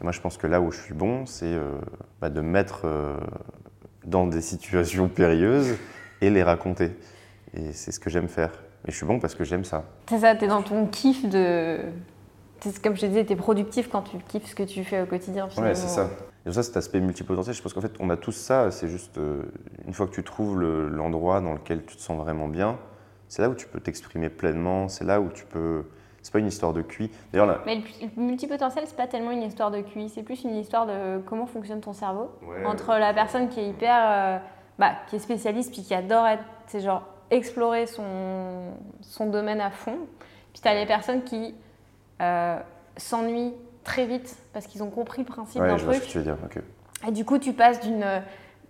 [0.00, 1.78] Et moi, je pense que là où je suis bon, c'est euh,
[2.20, 3.16] bah, de mettre euh,
[4.04, 5.76] dans des situations périlleuses
[6.20, 6.90] et les raconter.
[7.54, 8.50] Et c'est ce que j'aime faire.
[8.84, 9.84] Mais je suis bon parce que j'aime ça.
[10.08, 11.78] C'est ça, tu es dans ton kiff de.
[12.82, 15.06] Comme je te disais, tu es productif quand tu kiffes ce que tu fais au
[15.06, 15.48] quotidien.
[15.58, 16.08] Ouais, c'est ça.
[16.46, 18.70] Et ça, cet aspect multipotentiel, je pense qu'en fait, on a tous ça.
[18.70, 19.42] C'est juste, euh,
[19.86, 22.78] une fois que tu trouves l'endroit dans lequel tu te sens vraiment bien,
[23.28, 24.88] c'est là où tu peux t'exprimer pleinement.
[24.88, 25.84] C'est là où tu peux.
[26.22, 27.10] C'est pas une histoire de QI.
[27.32, 27.62] D'ailleurs, là...
[27.66, 30.08] Mais le multipotentiel, c'est pas tellement une histoire de QI.
[30.08, 32.30] C'est plus une histoire de comment fonctionne ton cerveau.
[32.64, 33.96] Entre la personne qui est hyper.
[34.06, 34.38] Euh,
[34.78, 36.44] bah, qui est spécialiste puis qui adore être.
[36.66, 39.98] C'est genre explorer son, son domaine à fond.
[40.52, 41.54] Puis tu as les personnes qui
[42.22, 42.58] euh,
[42.96, 43.54] s'ennuient
[43.84, 45.94] très vite parce qu'ils ont compris le principe d'un truc.
[45.94, 46.36] Ce que tu veux dire.
[47.06, 47.80] Et du coup, tu passes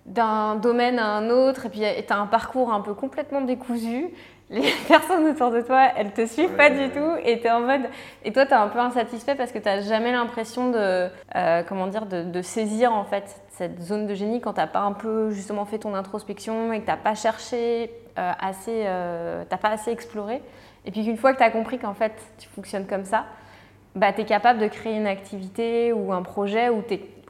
[0.07, 4.09] d'un domaine à un autre et puis tu as un parcours un peu complètement décousu.
[4.51, 7.61] Les personnes autour de toi, elles te suivent pas du tout et tu es en
[7.61, 7.83] mode.
[8.25, 11.63] Et toi, tu es un peu insatisfait parce que tu n'as jamais l'impression de, euh,
[11.67, 14.81] comment dire, de, de, saisir en fait cette zone de génie quand tu n'as pas
[14.81, 19.45] un peu justement fait ton introspection et que tu n'as pas cherché euh, assez, euh,
[19.49, 20.43] t'as pas assez exploré.
[20.85, 23.25] Et puis qu'une fois que tu as compris qu'en fait tu fonctionnes comme ça,
[23.95, 26.83] bah, tu es capable de créer une activité ou un projet où,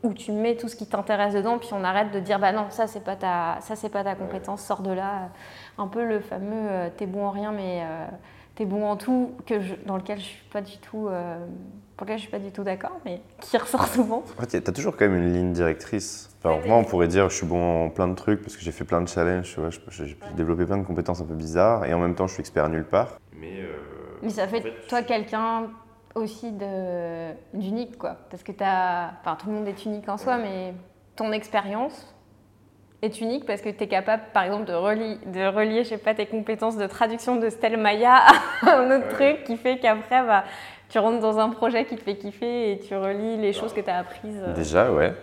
[0.02, 2.66] où tu mets tout ce qui t'intéresse dedans, puis on arrête de dire bah non,
[2.70, 5.30] ça c'est pas ta, ça c'est pas ta compétence, sors de là.
[5.78, 7.82] Un peu le fameux euh, t'es bon en rien, mais
[8.54, 9.54] t'es bon en tout, que
[9.86, 11.08] dans lequel je suis pas du tout
[11.96, 14.24] pour lequel je suis pas du tout d'accord, mais qui ressort souvent.
[14.38, 16.30] En fait, tu as toujours quand même une ligne directrice.
[16.42, 18.72] Enfin, moi, on pourrait dire je suis bon en plein de trucs parce que j'ai
[18.72, 19.56] fait plein de challenges,
[19.90, 22.68] j'ai développé plein de compétences un peu bizarres et en même temps, je suis expert
[22.68, 23.18] nulle part.
[23.38, 23.76] Mais, euh,
[24.22, 25.70] mais ça fait, toi quelqu'un
[26.14, 26.52] aussi
[27.54, 28.16] d'unique, quoi.
[28.30, 30.74] Parce que as, enfin, tout le monde est unique en soi, mais
[31.16, 32.14] ton expérience
[33.02, 35.98] est unique parce que tu es capable, par exemple, de relier, de relier, je sais
[35.98, 38.16] pas, tes compétences de traduction de Stella Maya
[38.62, 40.44] à un autre truc qui fait qu'après, bah,
[40.88, 43.80] tu rentres dans un projet qui te fait kiffer et tu relis les choses que
[43.80, 44.40] tu as apprises.
[44.40, 44.54] Euh.
[44.54, 45.14] Déjà, ouais,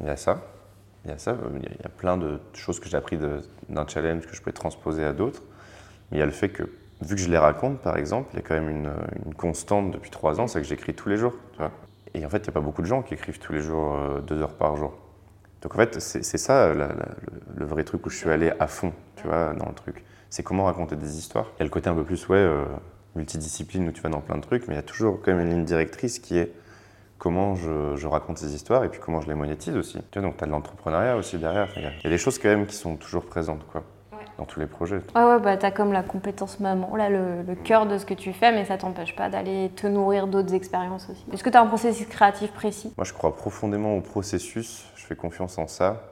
[0.00, 0.40] il y a ça.
[1.04, 1.36] Il y a ça.
[1.54, 3.18] Il y a plein de choses que j'ai appris
[3.68, 5.42] d'un challenge que je peux transposer à d'autres.
[6.10, 6.64] Mais il y a le fait que,
[7.02, 10.10] vu que je les raconte, par exemple, il y a quand même une, constante depuis
[10.10, 11.34] trois ans, c'est que j'écris tous les jours.
[12.14, 13.96] et en fait, il n'y a pas beaucoup de gens qui écrivent tous les jours
[13.96, 14.94] euh, deux heures par jour.
[15.62, 19.26] Donc en fait, c'est ça le vrai truc où je suis allé à fond, tu
[19.26, 20.04] vois, dans le truc.
[20.30, 21.46] C'est comment raconter des histoires.
[21.56, 22.64] Il y a le côté un peu plus, ouais, euh,
[23.16, 25.40] multidiscipline où tu vas dans plein de trucs, mais il y a toujours quand même
[25.40, 26.52] une ligne directrice qui est
[27.16, 29.98] comment je, raconte ces histoires et puis comment je les monétise aussi.
[30.10, 31.68] Tu vois, donc tu as de l'entrepreneuriat aussi derrière.
[31.76, 33.66] Il y, a des choses quand même qui sont toujours présentes.
[33.72, 33.82] Quoi.
[34.38, 35.00] Dans tous les projets.
[35.14, 38.14] Ouais, ouais, bah t'as comme la compétence maman, là, le, le cœur de ce que
[38.14, 41.24] tu fais, mais ça t'empêche pas d'aller te nourrir d'autres expériences aussi.
[41.32, 42.92] Est-ce que t'as un processus créatif précis?
[42.96, 46.02] Moi, je crois profondément au processus, je fais confiance en ça.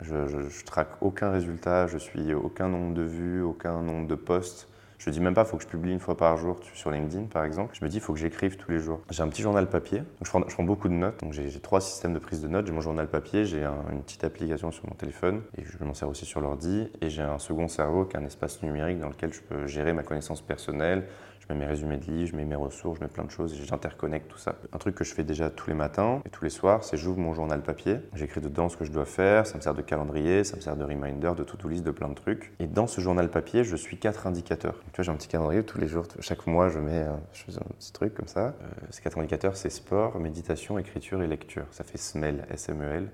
[0.00, 4.14] Je, je, je traque aucun résultat, je suis aucun nombre de vues, aucun nombre de
[4.14, 4.68] posts.
[4.98, 7.44] Je dis même pas, faut que je publie une fois par jour sur LinkedIn, par
[7.44, 7.74] exemple.
[7.78, 9.00] Je me dis, faut que j'écrive tous les jours.
[9.10, 11.20] J'ai un petit journal papier, je, prends, beaucoup de notes.
[11.30, 12.66] J'ai trois systèmes de prise de notes.
[12.66, 15.94] J'ai mon journal papier, j'ai un- une petite application sur mon téléphone, et je m'en
[15.94, 16.88] sers aussi sur l'ordi.
[17.02, 19.92] Et j'ai un second cerveau qui est un espace numérique dans lequel je peux gérer
[19.92, 21.04] ma connaissance personnelle.
[21.48, 23.52] Je mets mes résumés de livres, je mets mes ressources, je mets plein de choses
[23.52, 24.56] et j'interconnecte tout ça.
[24.72, 27.18] Un truc que je fais déjà tous les matins et tous les soirs, c'est j'ouvre
[27.18, 27.98] mon journal papier.
[28.14, 30.76] J'écris dedans ce que je dois faire, ça me sert de calendrier, ça me sert
[30.76, 32.52] de reminder, de to-do list, de plein de trucs.
[32.58, 34.80] Et dans ce journal papier, je suis quatre indicateurs.
[34.92, 36.06] Tu vois, j'ai un petit calendrier tous les jours.
[36.20, 38.46] Chaque mois, je mets un, je fais un petit truc comme ça.
[38.46, 38.52] Euh,
[38.90, 41.66] ces quatre indicateurs, c'est sport, méditation, écriture et lecture.
[41.70, 43.08] Ça fait SMEL, S-M-E-L.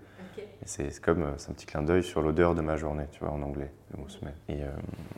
[0.65, 3.43] C'est comme, euh, un petit clin d'œil sur l'odeur de ma journée, tu vois, en
[3.43, 4.07] anglais, le mot.
[4.49, 4.69] Et, euh,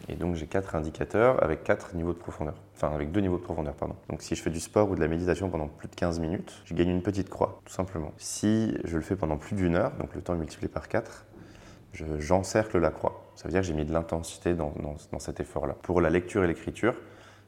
[0.08, 2.54] et donc j'ai quatre indicateurs avec quatre niveaux de profondeur.
[2.74, 3.94] Enfin, avec deux niveaux de profondeur, pardon.
[4.08, 6.62] Donc si je fais du sport ou de la méditation pendant plus de 15 minutes,
[6.64, 8.12] je gagne une petite croix, tout simplement.
[8.16, 11.26] Si je le fais pendant plus d'une heure, donc le temps est multiplié par 4,
[11.92, 13.24] je- j'encercle la croix.
[13.36, 14.72] Ça veut dire que j'ai mis de l'intensité dans-
[15.12, 15.74] dans cet effort-là.
[15.82, 16.94] Pour la lecture et l'écriture,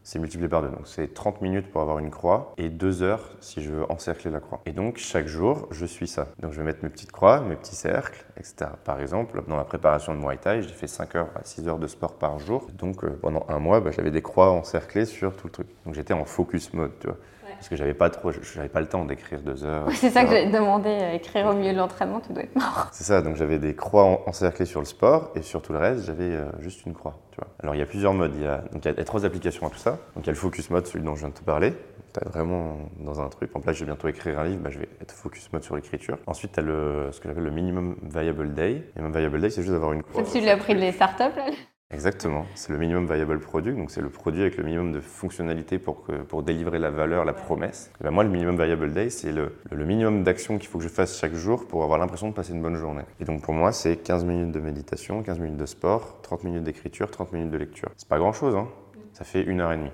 [0.06, 0.68] c'est multiplié par deux.
[0.68, 4.30] Donc c'est 30 minutes pour avoir une croix et 2 heures si je veux encercler
[4.30, 4.60] la croix.
[4.64, 6.28] Et donc chaque jour, je suis ça.
[6.38, 8.70] Donc je vais mettre mes petites croix, mes petits cercles, etc.
[8.84, 11.80] Par exemple, dans ma préparation de Muay Thai, j'ai fait 5 heures à 6 heures
[11.80, 12.68] de sport par jour.
[12.78, 15.66] Donc euh, pendant un mois, bah, j'avais des croix encerclées sur tout le truc.
[15.84, 17.16] Donc j'étais en focus mode, tu vois.
[17.56, 19.86] Parce que j'avais pas trop, j'avais pas le temps d'écrire deux heures.
[19.94, 22.54] C'est ça que j'allais te demander, euh, écrire au milieu de l'entraînement, tu dois être
[22.56, 22.88] mort.
[22.92, 25.78] C'est ça, donc j'avais des croix en- encerclées sur le sport et sur tout le
[25.78, 27.18] reste, j'avais euh, juste une croix.
[27.32, 27.48] Tu vois.
[27.62, 29.66] Alors il y a plusieurs modes, il y a, donc, il y a trois applications
[29.66, 29.92] à tout ça.
[30.14, 31.74] Donc il y a le focus mode, celui dont je viens de te parler.
[32.14, 33.50] Tu es vraiment dans un truc.
[33.54, 35.76] En place, je vais bientôt écrire un livre, bah, je vais être focus mode sur
[35.76, 36.16] l'écriture.
[36.26, 38.84] Ensuite, tu as le, ce que j'appelle le minimum viable day.
[38.96, 40.22] Minimum viable day, c'est juste d'avoir une croix.
[40.24, 41.44] C'est celui de la prix des startups, là
[41.92, 45.78] Exactement, c'est le minimum viable product, donc c'est le produit avec le minimum de fonctionnalités
[45.78, 47.92] pour, que, pour délivrer la valeur, la promesse.
[48.00, 50.84] Et ben moi, le minimum viable day, c'est le, le minimum d'actions qu'il faut que
[50.84, 53.04] je fasse chaque jour pour avoir l'impression de passer une bonne journée.
[53.20, 56.64] Et donc pour moi, c'est 15 minutes de méditation, 15 minutes de sport, 30 minutes
[56.64, 57.88] d'écriture, 30 minutes de lecture.
[57.96, 58.68] C'est pas grand chose, hein
[59.12, 59.92] ça fait une heure et demie.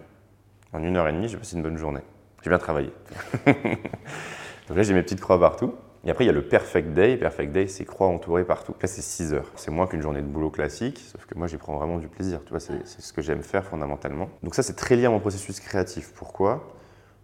[0.72, 2.00] En une heure et demie, j'ai passé une bonne journée.
[2.42, 2.90] J'ai bien travaillé.
[3.46, 5.74] donc là, j'ai mes petites croix partout.
[6.04, 7.16] Et après, il y a le perfect day.
[7.16, 8.74] Perfect day, c'est croix entourée partout.
[8.80, 9.50] Là, c'est 6 heures.
[9.54, 12.40] C'est moins qu'une journée de boulot classique, sauf que moi, j'y prends vraiment du plaisir.
[12.44, 14.28] Tu vois, c'est ce que j'aime faire fondamentalement.
[14.42, 16.12] Donc ça, c'est très lié à mon processus créatif.
[16.14, 16.74] Pourquoi?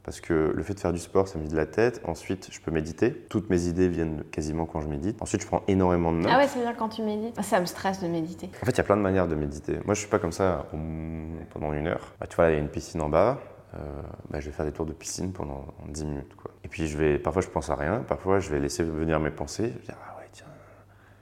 [0.05, 2.01] Parce que le fait de faire du sport, ça me vide la tête.
[2.05, 3.13] Ensuite, je peux méditer.
[3.29, 5.21] Toutes mes idées viennent quasiment quand je médite.
[5.21, 6.31] Ensuite, je prends énormément de notes.
[6.33, 7.39] Ah ouais, c'est bien quand tu médites?
[7.43, 8.49] Ça me stresse de méditer.
[8.63, 9.75] En fait, il y a plein de manières de méditer.
[9.85, 10.67] Moi, je suis pas comme ça
[11.51, 12.15] pendant une heure.
[12.21, 13.39] Bah, tu vois, il y a une piscine en bas.
[13.75, 13.79] Euh,
[14.31, 16.35] bah, je vais faire des tours de piscine pendant 10 minutes.
[16.37, 16.53] Quoi.
[16.69, 18.05] Et puis, je vais, parfois, je pense à rien.
[18.07, 19.73] Parfois, je vais laisser venir mes pensées.
[19.87, 20.45] Je ah ouais, tiens.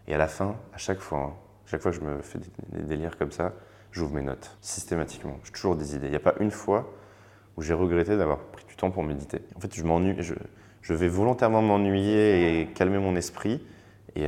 [0.09, 1.35] Et à la fin, à chaque fois, hein,
[1.67, 2.41] chaque fois que je me fais
[2.73, 3.53] des, délires comme ça,
[3.93, 5.39] j'ouvre mes notes systématiquement.
[5.45, 6.09] J'ai toujours des idées.
[6.09, 6.93] Il n'y a pas une fois
[7.57, 9.39] où j'ai regretté d'avoir pris du temps pour méditer.
[9.55, 10.17] En fait, je m'ennuie.
[10.83, 13.65] Je vais volontairement m'ennuyer et calmer mon esprit.
[14.17, 14.25] Et,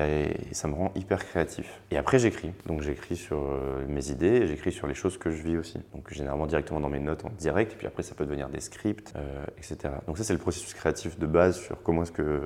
[0.51, 1.81] et ça me rend hyper créatif.
[1.91, 2.53] Et après, j'écris.
[2.67, 5.79] Donc, j'écris sur euh, mes idées, et j'écris sur les choses que je vis aussi.
[5.95, 8.61] Donc, généralement directement dans mes notes en direct, et puis après, ça peut devenir des
[8.61, 9.95] scripts, euh, etc.
[10.07, 12.43] Donc, ça, c'est le processus créatif de base sur comment est-ce que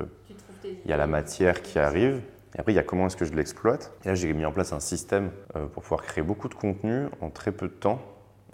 [0.65, 2.21] il y a la matière qui arrive.
[2.55, 3.93] Et après, il y a comment est-ce que je l'exploite.
[4.05, 7.07] Et là, j'ai mis en place un système euh, pour pouvoir créer beaucoup de contenu
[7.21, 8.01] en très peu de temps,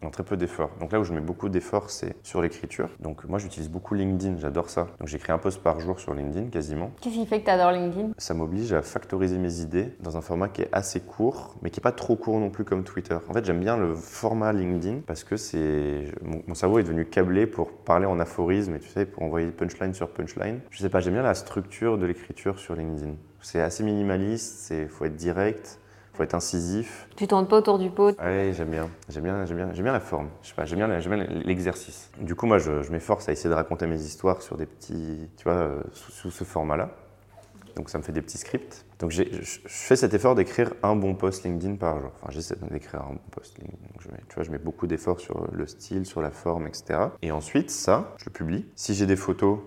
[0.02, 0.70] en très peu d'efforts.
[0.80, 2.88] Donc là où je mets beaucoup d'efforts, c'est sur l'écriture.
[3.00, 4.88] Donc moi, j'utilise beaucoup LinkedIn, j'adore ça.
[4.98, 6.90] Donc j'écris un post par jour sur LinkedIn, quasiment.
[7.00, 8.10] Qu'est-ce qui fait que t'adores LinkedIn?
[8.18, 11.80] Ça m'oblige à factoriser mes idées dans un format qui est assez court, mais qui
[11.80, 13.18] n'est pas trop court non plus comme Twitter.
[13.28, 17.04] En fait, j'aime bien le format LinkedIn parce que c'est mon, mon cerveau est devenu
[17.06, 20.60] câblé pour parler en aphorisme et tu sais, pour envoyer punchline sur punchline.
[20.70, 23.14] Je sais pas, j'aime bien la structure de l'écriture sur LinkedIn.
[23.40, 25.80] C'est assez minimaliste, il faut être direct,
[26.18, 27.08] faut être incisif.
[27.16, 28.14] Tu tournes pas autour du pot.
[28.20, 28.90] J'aime bien.
[29.08, 30.28] J'aime bien, j'aime bien, j'aime bien la forme.
[30.42, 32.10] Je sais pas, j'aime bien, j'aime bien l'exercice.
[32.20, 35.30] Du coup, moi, je, je m'efforce à essayer de raconter mes histoires sur des petits,
[35.36, 36.90] tu vois, euh, sous, sous ce format-là.
[37.76, 38.84] Donc, ça me fait des petits scripts.
[38.98, 42.10] Donc, je, je fais cet effort d'écrire un bon post LinkedIn par jour.
[42.20, 43.78] Enfin, j'essaie d'écrire un bon post LinkedIn.
[43.92, 46.66] Donc, je mets, tu vois, je mets beaucoup d'efforts sur le style, sur la forme,
[46.66, 46.98] etc.
[47.22, 48.66] Et ensuite, ça, je le publie.
[48.74, 49.60] Si j'ai des photos,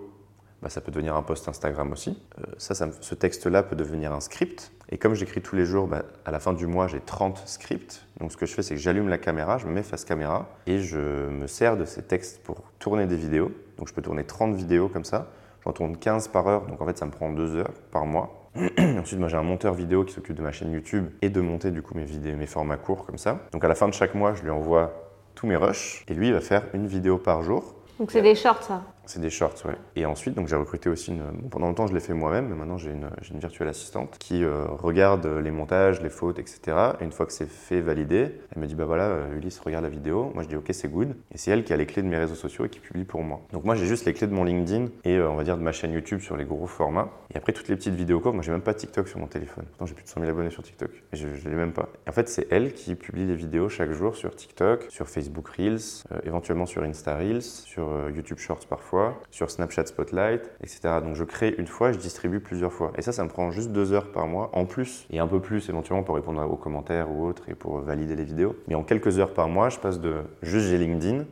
[0.60, 2.22] bah, ça peut devenir un post Instagram aussi.
[2.38, 4.72] Euh, ça, ça me- ce texte-là peut devenir un script.
[4.92, 8.06] Et comme j'écris tous les jours, bah, à la fin du mois, j'ai 30 scripts.
[8.20, 10.46] Donc ce que je fais, c'est que j'allume la caméra, je me mets face caméra
[10.66, 10.98] et je
[11.30, 13.52] me sers de ces textes pour tourner des vidéos.
[13.78, 15.28] Donc je peux tourner 30 vidéos comme ça.
[15.64, 18.50] J'en tourne 15 par heure, donc en fait ça me prend 2 heures par mois.
[18.78, 21.70] Ensuite, moi j'ai un monteur vidéo qui s'occupe de ma chaîne YouTube et de monter
[21.70, 23.40] du coup mes vidéos, mes formats courts comme ça.
[23.52, 24.92] Donc à la fin de chaque mois, je lui envoie
[25.34, 27.76] tous mes rushs et lui il va faire une vidéo par jour.
[27.98, 28.82] Donc c'est des shorts, ça.
[29.06, 29.74] C'est des shorts, ouais.
[29.96, 31.22] Et ensuite, donc j'ai recruté aussi une.
[31.22, 34.64] bon, pendant longtemps, je l'ai fait moi-même, mais maintenant j'ai une, virtuelle assistante qui euh,
[34.66, 36.60] regarde les montages, les fautes, etc.
[37.00, 39.84] Et une fois que c'est fait, validé, elle me dit bah voilà, euh, Ulysse, regarde
[39.84, 40.30] la vidéo.
[40.34, 41.16] Moi, je dis ok, c'est good.
[41.34, 43.22] Et c'est elle qui a les clés de mes réseaux sociaux et qui publie pour
[43.22, 43.40] moi.
[43.52, 45.62] Donc moi, j'ai juste les clés de mon LinkedIn et euh, on va dire de
[45.62, 47.10] ma chaîne YouTube sur les gros formats.
[47.34, 49.64] Et après, toutes les petites vidéos courtes, moi, j'ai même pas TikTok sur mon téléphone.
[49.64, 50.90] Pourtant, j'ai plus de 100 000 abonnés sur TikTok.
[51.12, 51.88] Et je, je l'ai même pas.
[52.06, 55.48] Et en fait, c'est elle qui publie les vidéos chaque jour sur TikTok, sur Facebook
[55.48, 58.91] Reels, éventuellement sur Insta Reels, sur YouTube Shorts parfois,
[59.30, 60.80] sur Snapchat Spotlight, etc.
[61.02, 62.92] Donc je crée une fois, je distribue plusieurs fois.
[62.96, 65.40] Et ça, ça me prend juste deux heures par mois en plus, et un peu
[65.40, 68.56] plus éventuellement pour répondre aux commentaires ou autres et pour valider les vidéos.
[68.68, 71.24] Mais en quelques heures par mois, je passe de juste j'ai LinkedIn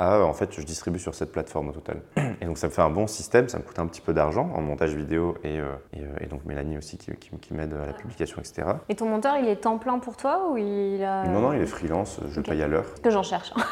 [0.00, 2.02] à en fait je distribue sur cette plateforme au total.
[2.40, 4.50] Et donc ça me fait un bon système, ça me coûte un petit peu d'argent
[4.54, 7.72] en montage vidéo et, euh, et, euh, et donc Mélanie aussi qui, qui- qui m'aide
[7.74, 8.62] à la publication, etc.
[8.88, 11.24] Et ton monteur, il est temps plein pour toi ou il a.
[11.28, 12.48] Non, non, il est freelance, je le ok.
[12.48, 12.86] paye à l'heure.
[13.02, 13.52] Que j'en cherche.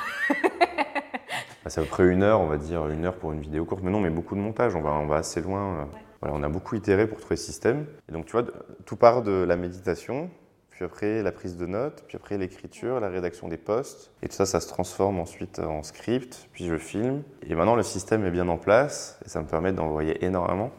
[1.67, 3.83] C'est à peu près une heure, on va dire, une heure pour une vidéo courte.
[3.83, 5.81] Mais non, mais beaucoup de montage, on va, on va assez loin.
[5.81, 5.85] euh.
[6.21, 7.85] Voilà, on a beaucoup itéré pour trouver ce système.
[8.09, 8.45] Et donc, tu vois,
[8.87, 10.31] tout part de la méditation,
[10.71, 14.13] puis après la prise de notes, puis après l'écriture, la rédaction des posts.
[14.23, 17.23] Et tout ça, ça se transforme ensuite en script, puis je filme.
[17.49, 20.71] Et maintenant, le système est bien en place, et ça me permet d'envoyer énormément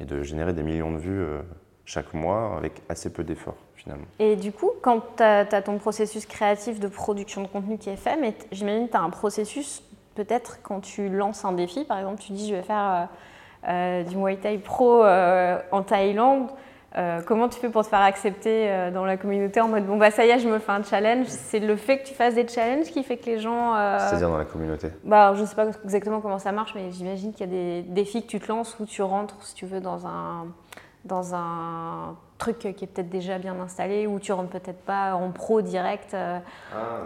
[0.00, 1.40] et de générer des millions de vues euh,
[1.84, 4.06] chaque mois avec assez peu d'efforts, finalement.
[4.18, 7.96] Et du coup, quand tu as, ton processus créatif de production de contenu qui est
[7.96, 9.82] fait, mais j'imagine que tu as un processus,
[10.24, 13.08] peut-être quand tu lances un défi, par exemple, tu dis je vais faire
[13.66, 16.48] euh, euh, du Muay Thai pro euh, en Thaïlande.
[16.96, 20.10] euh, comment tu fais pour te faire accepter dans la communauté en mode bon bah
[20.10, 22.48] ça y est je me fais un challenge c'est le fait que tu fasses des
[22.48, 24.88] challenges qui fait que les gens C'est-à-dire dans la communauté.
[25.04, 28.22] bah, je sais pas exactement comment ça marche, mais j'imagine qu'il y a des défis
[28.22, 30.46] que tu te lances où tu rentres, si tu veux, dans un,
[31.04, 35.30] dans un truc qui est peut-être déjà bien installé, où tu rentres peut-être pas en
[35.30, 36.38] pro direct, euh,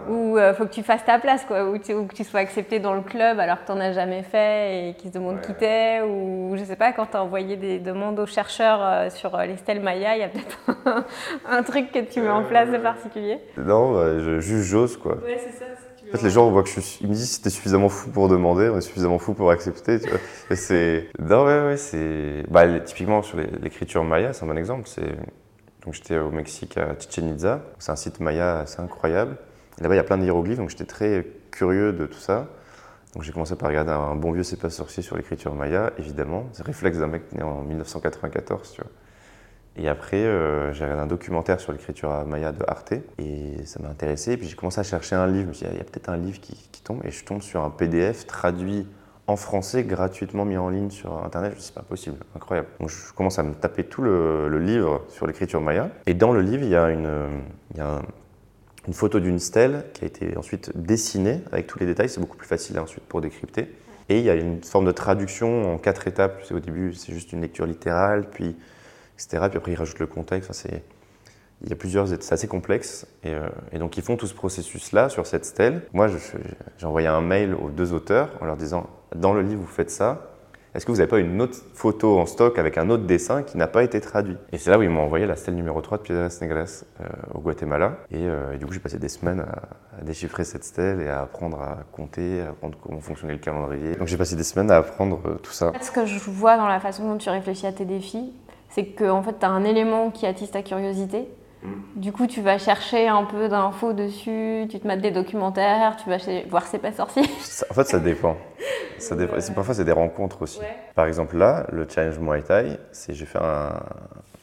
[0.07, 2.93] où il faut que tu fasses ta place, quoi, ou que tu sois accepté dans
[2.93, 6.01] le club alors que tu n'en as jamais fait et qu'ils se demandent qui t'es,
[6.01, 9.45] ou je sais pas, quand tu as envoyé des demandes aux chercheurs euh, sur euh,
[9.45, 11.05] les stèles Maya, il y a peut-être un,
[11.49, 13.39] un truc que tu mets en place de particulier.
[13.57, 15.15] Non, bah, je juge j'ose, quoi.
[15.15, 15.65] Ouais, c'est ça.
[16.13, 17.07] Fait, les gens voient que je suis.
[17.07, 19.99] Me disent si t'es suffisamment fou pour demander, on est suffisamment fou pour accepter.
[19.99, 20.09] Tu
[20.55, 21.09] c'est.
[21.19, 22.43] Non, ouais, ouais, c'est.
[22.49, 24.87] Bah, typiquement sur l'écriture maya, c'est un bon exemple.
[24.87, 25.15] C'est.
[25.83, 27.61] Donc j'étais au Mexique à Chichen Itza.
[27.79, 29.37] C'est un site maya assez incroyable.
[29.79, 32.47] Là-bas, il y a plein de hiéroglyphes, donc j'étais très curieux de tout ça.
[33.15, 36.45] Donc j'ai commencé par regarder un bon vieux C'est pas sorcier sur l'écriture maya, évidemment.
[36.53, 38.91] C'est le réflexe d'un mec né en 1994, tu vois.
[39.75, 43.89] Et après, euh, j'ai regardé un documentaire sur l'écriture maya de Arte et ça m'a
[43.89, 44.33] intéressé.
[44.33, 45.43] Et puis j'ai commencé à chercher un livre.
[45.43, 46.99] Je me suis dit, il y a peut-être un livre qui, tombe.
[47.05, 48.85] Et je tombe sur un PDF traduit
[49.25, 51.53] en français, gratuitement mis en ligne sur Internet.
[51.53, 52.67] Je me suis dit, c'est pas possible, incroyable.
[52.79, 55.89] Donc je commence à me taper tout le, livre sur l'écriture maya.
[56.05, 57.09] Et dans le livre, il y a une,
[57.71, 58.01] il y a un-
[58.87, 62.09] une photo d'une stèle qui a été ensuite dessinée avec tous les détails.
[62.09, 63.73] C'est beaucoup plus facile ensuite pour décrypter.
[64.09, 66.41] Et il y a une forme de traduction en quatre étapes.
[66.51, 68.55] Au début, c'est juste une lecture littérale, puis
[69.25, 69.47] etc.
[69.49, 70.49] Puis après, ils rajoutent le contexte.
[70.49, 70.83] Enfin, c'est,
[71.63, 73.07] il y a plusieurs, c'est assez complexe.
[73.23, 73.47] Et, euh,
[73.79, 75.83] donc, ils font tout ce processus-là sur cette stèle.
[75.93, 76.07] Moi,
[76.77, 79.91] j'ai envoyé un mail aux deux auteurs en leur disant dans le livre, vous faites
[79.91, 80.29] ça.
[80.75, 83.57] Est-ce que vous n'avez pas une autre photo en stock avec un autre dessin qui
[83.57, 84.37] n'a pas été traduit?
[84.51, 87.03] Et c'est là où ils m'ont envoyé la stèle numéro 3 de Piedras Negras euh,
[87.35, 87.97] au Guatemala.
[88.09, 91.09] Et, euh, et du coup, j'ai passé des semaines à, à déchiffrer cette stèle et
[91.09, 93.95] à apprendre à compter, à apprendre comment fonctionnait le calendrier.
[93.95, 95.71] Donc j'ai passé des semaines à apprendre tout ça.
[95.79, 98.33] Ce que je vois dans la façon dont tu réfléchis à tes défis,
[98.73, 101.27] c'est que en fait, tu as un élément qui attise ta curiosité.
[101.95, 106.09] Du coup, tu vas chercher un peu d'infos dessus, tu te mets des documentaires, tu
[106.09, 106.17] vas
[106.49, 107.23] voir C'est pas sorcier.
[107.39, 108.35] Ça- En fait, ça dépend.
[108.97, 109.35] Ça dépend.
[109.55, 110.61] Parfois, c'est des rencontres aussi.
[110.95, 113.79] Par exemple, là, le challenge Muay Thai, c'est j'ai fait un-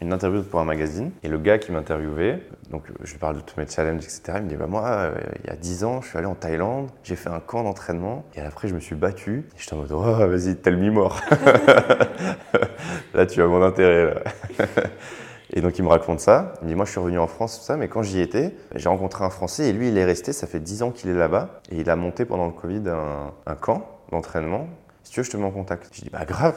[0.00, 3.40] une interview pour un magazine et le gars qui m'interviewait, donc je lui parle de
[3.40, 4.22] tous mes challenges, etc.
[4.36, 6.34] Il me dit bah moi, euh, il y a 10 ans, je suis allé en
[6.34, 9.46] Thaïlande, j'ai fait un camp d'entraînement et après je me suis battu.
[9.54, 11.20] Et j'étais en mode oh vas-y, tell me more.
[13.14, 14.14] là, tu as mon intérêt.
[14.14, 14.20] Là.
[15.52, 16.54] Et donc il me raconte ça.
[16.60, 18.54] Il me dit moi je suis revenu en France tout ça, mais quand j'y étais,
[18.76, 20.32] j'ai rencontré un Français et lui il est resté.
[20.32, 23.32] Ça fait 10 ans qu'il est là-bas et il a monté pendant le Covid un,
[23.46, 24.68] un camp d'entraînement.
[25.04, 25.90] Si tu veux, je te mets en contact.
[25.92, 26.54] Je dis bah grave.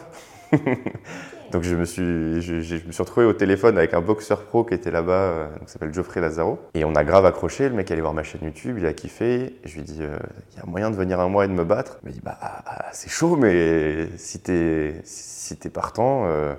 [1.51, 4.73] donc je me suis, je, me suis retrouvé au téléphone avec un boxeur pro qui
[4.75, 6.59] était là-bas, euh, qui s'appelle Geoffrey Lazaro.
[6.73, 7.69] Et on a grave accroché.
[7.69, 9.55] Le mec est allé voir ma chaîne YouTube, il a kiffé.
[9.63, 10.17] Je lui ai dit euh,
[10.51, 11.99] il y a moyen de venir un mois et de me battre.
[12.03, 16.25] Il m'a dit bah ah, c'est chaud, mais si t'es si t'es partant.
[16.27, 16.53] euh,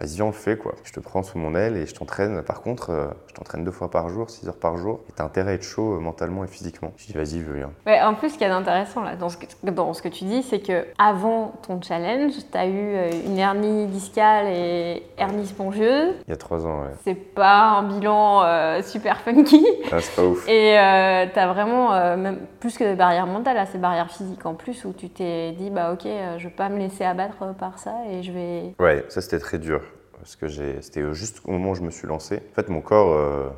[0.00, 0.74] vas-y, on le fait quoi.
[0.84, 2.42] Je te prends sous mon aile et je t'entraîne.
[2.42, 5.00] Par contre, euh, je t'entraîne deux fois par jour, 6 heures par jour.
[5.08, 6.92] Et t'as intérêt à être chaud euh, mentalement et physiquement.
[6.96, 7.70] Je dis, vas-y, je veux bien.
[7.86, 10.24] Ouais, en plus, ce qui est intéressant là, dans, ce que, dans ce que tu
[10.24, 15.46] dis, c'est que avant ton challenge, tu as eu euh, une hernie discale et hernie
[15.46, 16.14] spongieuse.
[16.26, 16.90] Il y a trois ans, ouais.
[17.04, 19.64] C'est pas un bilan euh, super funky.
[19.90, 20.48] Ah, c'est pas ouf.
[20.48, 24.10] Et euh, tu as vraiment, euh, même plus que des barrières mentales, là, ces barrières
[24.10, 26.06] physiques en plus, où tu t'es dit, bah ok,
[26.38, 28.74] je vais pas me laisser abattre par ça et je vais.
[28.78, 29.82] Ouais, ça c'était très dur.
[30.22, 32.40] Parce que c'était juste au moment où je me suis lancé.
[32.52, 33.50] En fait, mon corps, euh,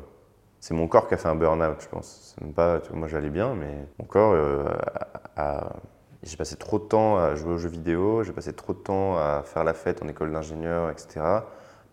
[0.59, 2.35] c'est mon corps qui a fait un burn-out, je pense.
[2.41, 4.65] Même pas, moi j'allais bien, mais mon corps euh,
[6.23, 9.15] J'ai passé trop de temps à jouer aux jeux vidéo, j'ai passé trop de temps
[9.15, 11.21] à faire la fête en école d'ingénieur, etc.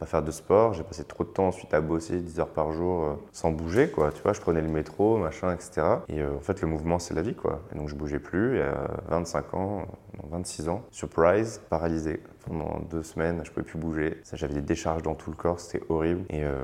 [0.06, 3.04] Faire de sport, j'ai passé trop de temps ensuite à bosser 10 heures par jour
[3.04, 4.10] euh, sans bouger, quoi.
[4.12, 5.82] Tu vois, je prenais le métro, machin, etc.
[6.08, 7.60] Et euh, en fait, le mouvement, c'est la vie, quoi.
[7.72, 8.58] Et donc, je bougeais plus.
[8.58, 9.86] Et à 25 ans,
[10.18, 12.20] non, 26 ans, surprise, paralysé.
[12.46, 14.20] Pendant deux semaines, je pouvais plus bouger.
[14.32, 16.24] J'avais des décharges dans tout le corps, c'était horrible.
[16.30, 16.62] Et euh,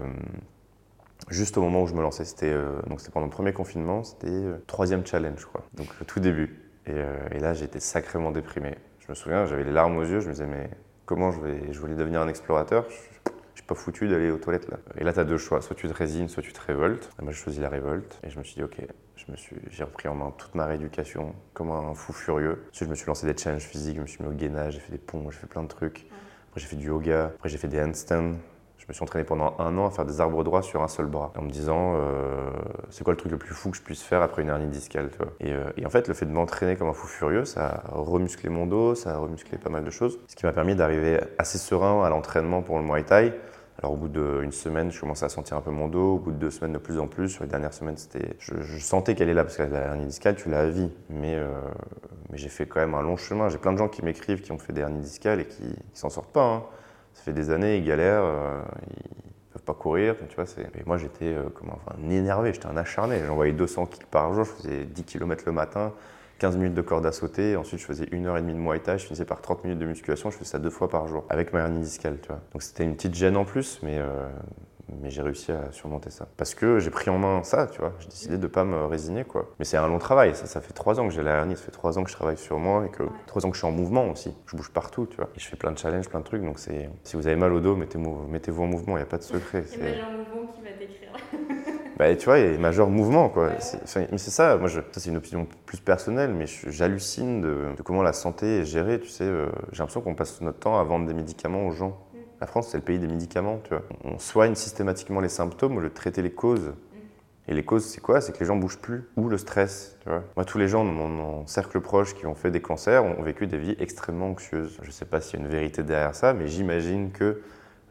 [1.30, 4.04] juste au moment où je me lançais, c'était euh, donc c'était pendant le premier confinement,
[4.04, 5.64] c'était euh, troisième challenge, quoi.
[5.74, 6.64] Donc, tout début.
[6.86, 8.76] Et, euh, et là, j'étais sacrément déprimé.
[9.00, 10.20] Je me souviens, j'avais les larmes aux yeux.
[10.20, 10.70] Je me disais, mais
[11.06, 11.72] comment je vais.
[11.72, 12.86] Je voulais devenir un explorateur?
[13.68, 14.78] Pas foutu d'aller aux toilettes là.
[14.96, 15.60] Et là, tu as deux choix.
[15.60, 17.10] Soit tu te résignes, soit tu te révoltes.
[17.20, 18.18] Et moi, je choisis la révolte.
[18.24, 18.78] Et je me suis dit, ok,
[19.14, 22.64] je me suis, j'ai repris en main toute ma rééducation comme un fou furieux.
[22.72, 23.96] Ensuite, je me suis lancé des challenges physiques.
[23.96, 26.06] Je me suis mis au gainage, j'ai fait des ponts, j'ai fait plein de trucs.
[26.48, 27.26] Après, j'ai fait du yoga.
[27.36, 28.36] Après, j'ai fait des handstands.
[28.78, 31.04] Je me suis entraîné pendant un an à faire des arbres droits sur un seul
[31.04, 32.48] bras, en me disant euh,
[32.88, 35.10] c'est quoi le truc le plus fou que je puisse faire après une hernie discale,
[35.10, 35.30] tu vois?
[35.40, 37.90] Et, euh, et en fait, le fait de m'entraîner comme un fou furieux, ça a
[37.90, 41.20] remusclé mon dos, ça a remusclé pas mal de choses, ce qui m'a permis d'arriver
[41.36, 43.34] assez serein à l'entraînement pour le Muay Thai.
[43.80, 46.14] Alors au bout d'une semaine, je commençais à sentir un peu mon dos.
[46.14, 47.28] Au bout de deux semaines, de plus en plus.
[47.28, 50.34] Sur les dernières semaines, c'était, je, sentais qu'elle est là parce que la hernie discale,
[50.34, 50.90] tu l'as à vie.
[51.10, 51.48] Mais, euh,
[52.30, 53.48] mais j'ai fait quand même un long chemin.
[53.48, 56.00] J'ai plein de gens qui m'écrivent, qui ont fait des hernies discales et qui, qui
[56.00, 56.44] s'en sortent pas.
[56.44, 56.64] hein.
[57.14, 58.60] Ça fait des années, ils galèrent, euh,
[58.90, 60.16] ils peuvent pas courir.
[60.28, 60.84] Tu vois, c'est...
[60.84, 63.20] Moi, j'étais euh, enfin, énervé, j'étais un acharné.
[63.26, 65.92] J'envoyais 200 kicks par jour, je faisais 10 km le matin.
[66.38, 68.78] 15 minutes de corde à sauter, ensuite je faisais une heure et demie de Muay
[68.80, 71.24] Thai, je finissais par 30 minutes de musculation, je faisais ça deux fois par jour,
[71.28, 72.40] avec ma hernie discale, tu vois.
[72.52, 74.28] Donc c'était une petite gêne en plus, mais, euh,
[75.02, 76.28] mais j'ai réussi à surmonter ça.
[76.36, 78.84] Parce que j'ai pris en main ça, tu vois, j'ai décidé de ne pas me
[78.84, 79.50] résigner, quoi.
[79.58, 81.62] Mais c'est un long travail, ça, ça fait trois ans que j'ai la hernie, ça
[81.64, 83.66] fait trois ans que je travaille sur moi, et que trois ans que je suis
[83.68, 85.30] en mouvement aussi, je bouge partout, tu vois.
[85.36, 86.88] Et je fais plein de challenges, plein de trucs, donc c'est...
[87.04, 89.24] Si vous avez mal au dos, mettez-vous, mettez-vous en mouvement, il n'y a pas de
[89.24, 89.64] secret.
[89.66, 90.00] c'est-
[90.32, 91.10] mouvement qui va t'écrire.
[91.98, 93.52] Bah, tu vois, il y a majeur mouvement, quoi.
[93.58, 97.66] C'est- enfin, mais c'est ça, moi, ça c'est une opinion plus personnelle, mais j'hallucine de,
[97.76, 99.24] de comment la santé est gérée, tu sais.
[99.24, 101.98] euh, J'ai l'impression qu'on passe notre temps à vendre des médicaments aux gens.
[102.40, 103.82] La France, c'est le pays des médicaments, tu vois.
[104.04, 106.72] On soigne systématiquement les symptômes au lieu de traiter les causes.
[107.48, 108.20] Et les causes, c'est quoi?
[108.20, 109.08] C'est que les gens bougent plus.
[109.16, 110.22] Ou le stress, tu vois.
[110.36, 113.46] Moi, tous les gens de mon, cercle proche qui ont fait des cancers ont vécu
[113.46, 114.78] des vies extrêmement anxieuses.
[114.82, 117.24] Je sais pas s'il y a une vérité derrière ça, mais j'imagine que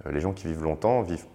[0.06, 1.26] euh, les gens qui vivent longtemps vivent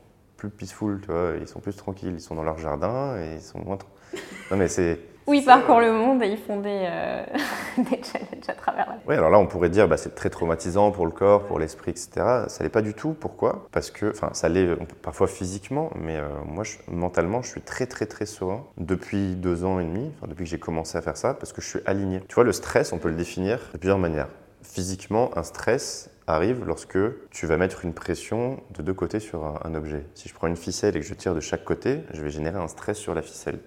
[0.43, 1.33] plus peaceful, tu vois.
[1.41, 3.79] Ils sont plus tranquilles, ils sont dans leur jardin et ils sont moins.
[4.51, 4.99] Non, mais c'est.
[5.29, 7.25] Oui, ils parcourent le monde et ils font des, euh,
[7.79, 10.91] des challenges à travers la Oui, alors là, on pourrait dire bah, c'est très traumatisant
[10.91, 12.11] pour le corps, pour l'esprit, etc.
[12.49, 13.15] Ça l'est pas du tout.
[13.19, 13.69] Pourquoi?
[13.71, 17.63] Parce que, enfin, ça l'est peut- parfois physiquement, mais euh, moi, je- mentalement, je suis
[17.63, 21.17] très, très, très serein depuis deux ans et demi, depuis que j'ai commencé à faire
[21.17, 22.21] ça, parce que je suis aligné.
[22.29, 24.29] Tu vois, le stress, on peut le définir de plusieurs manières.
[24.63, 26.99] Physiquement, un stress arrive lorsque
[27.31, 30.07] tu vas mettre une pression de deux côtés sur un, objet.
[30.15, 32.59] Si je prends une ficelle et que je tire de chaque côté, je vais générer
[32.59, 33.59] un stress sur la ficelle.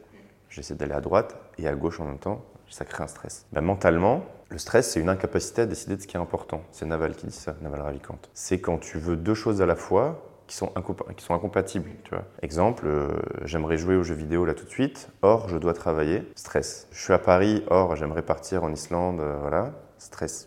[0.50, 3.46] J'essaie d'aller à droite et à gauche en même temps, ça crée un stress.
[3.52, 6.62] Ben, mentalement, le stress, c'est une incapacité à décider de ce qui est important.
[6.72, 8.20] C'est Naval qui dit ça, Naval Ravikant.
[8.34, 11.90] C'est quand tu veux deux choses à la fois qui sont, incompa- qui sont incompatibles.
[12.04, 12.26] Tu vois.
[12.42, 13.10] Exemple, euh,
[13.44, 16.88] j'aimerais jouer aux jeux vidéo là tout de suite, or je dois travailler, stress.
[16.92, 19.74] Je suis à Paris, or j'aimerais partir en Islande, euh, voilà,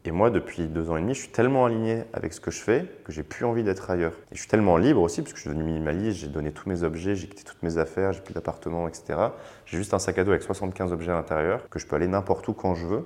[0.05, 2.61] Et moi, depuis deux ans et demi, je suis tellement aligné avec ce que je
[2.61, 4.12] fais que j'ai plus envie d'être ailleurs.
[4.31, 6.68] Et je suis tellement libre aussi, parce que je suis devenu minimaliste, j'ai donné tous
[6.68, 9.18] mes objets, j'ai quitté toutes mes affaires, j'ai plus d'appartement, etc.
[9.66, 12.09] J'ai juste un sac à dos avec 75 objets à l'intérieur, que je peux aller
[12.09, 13.05] n'importe où quand je veux.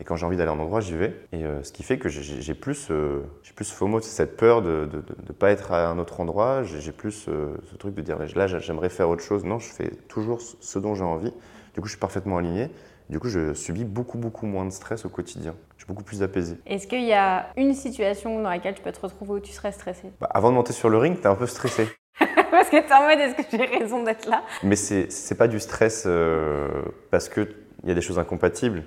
[0.00, 1.14] Et quand j'ai envie d'aller à un endroit, j'y vais.
[1.32, 4.88] Et euh, ce qui fait que j'ai- plus, euh, j'ai plus FOMO, cette peur de
[5.28, 6.64] ne pas être à un autre endroit.
[6.64, 9.44] J'ai plus euh, ce truc de dire là, j'aimerais faire autre chose.
[9.44, 11.32] Non, je fais toujours ce dont j'ai envie.
[11.74, 12.68] Du coup, je suis parfaitement aligné.
[13.10, 15.54] Du coup, je subis beaucoup, beaucoup moins de stress au quotidien.
[15.82, 16.58] Suis beaucoup plus apaisé.
[16.64, 19.72] Est-ce qu'il y a une situation dans laquelle tu peux te retrouver où tu serais
[19.72, 20.12] stressé?
[20.20, 21.88] Bah, avant de monter sur le ring, t'es un peu stressé.
[22.52, 24.42] Parce que t'es en mode est-ce que j'ai raison d'être là?
[24.62, 26.68] Mais c'est pas du stress euh,
[27.10, 27.48] parce qu'il
[27.82, 28.84] y a des choses incompatibles.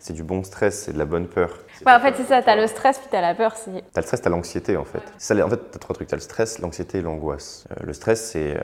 [0.00, 1.60] C'est du bon stress, c'est de la bonne peur.
[1.86, 3.54] Ouais, en fait, c'est ça, t'as le stress puis t'as la peur.
[3.54, 5.12] T'as le stress, t'as l'anxiété en fait.
[5.18, 6.08] Ça, en fait, t'as trois trucs.
[6.08, 7.68] T'as le stress, l'anxiété et l'angoisse.
[7.70, 8.62] Euh, le stress, c'est euh,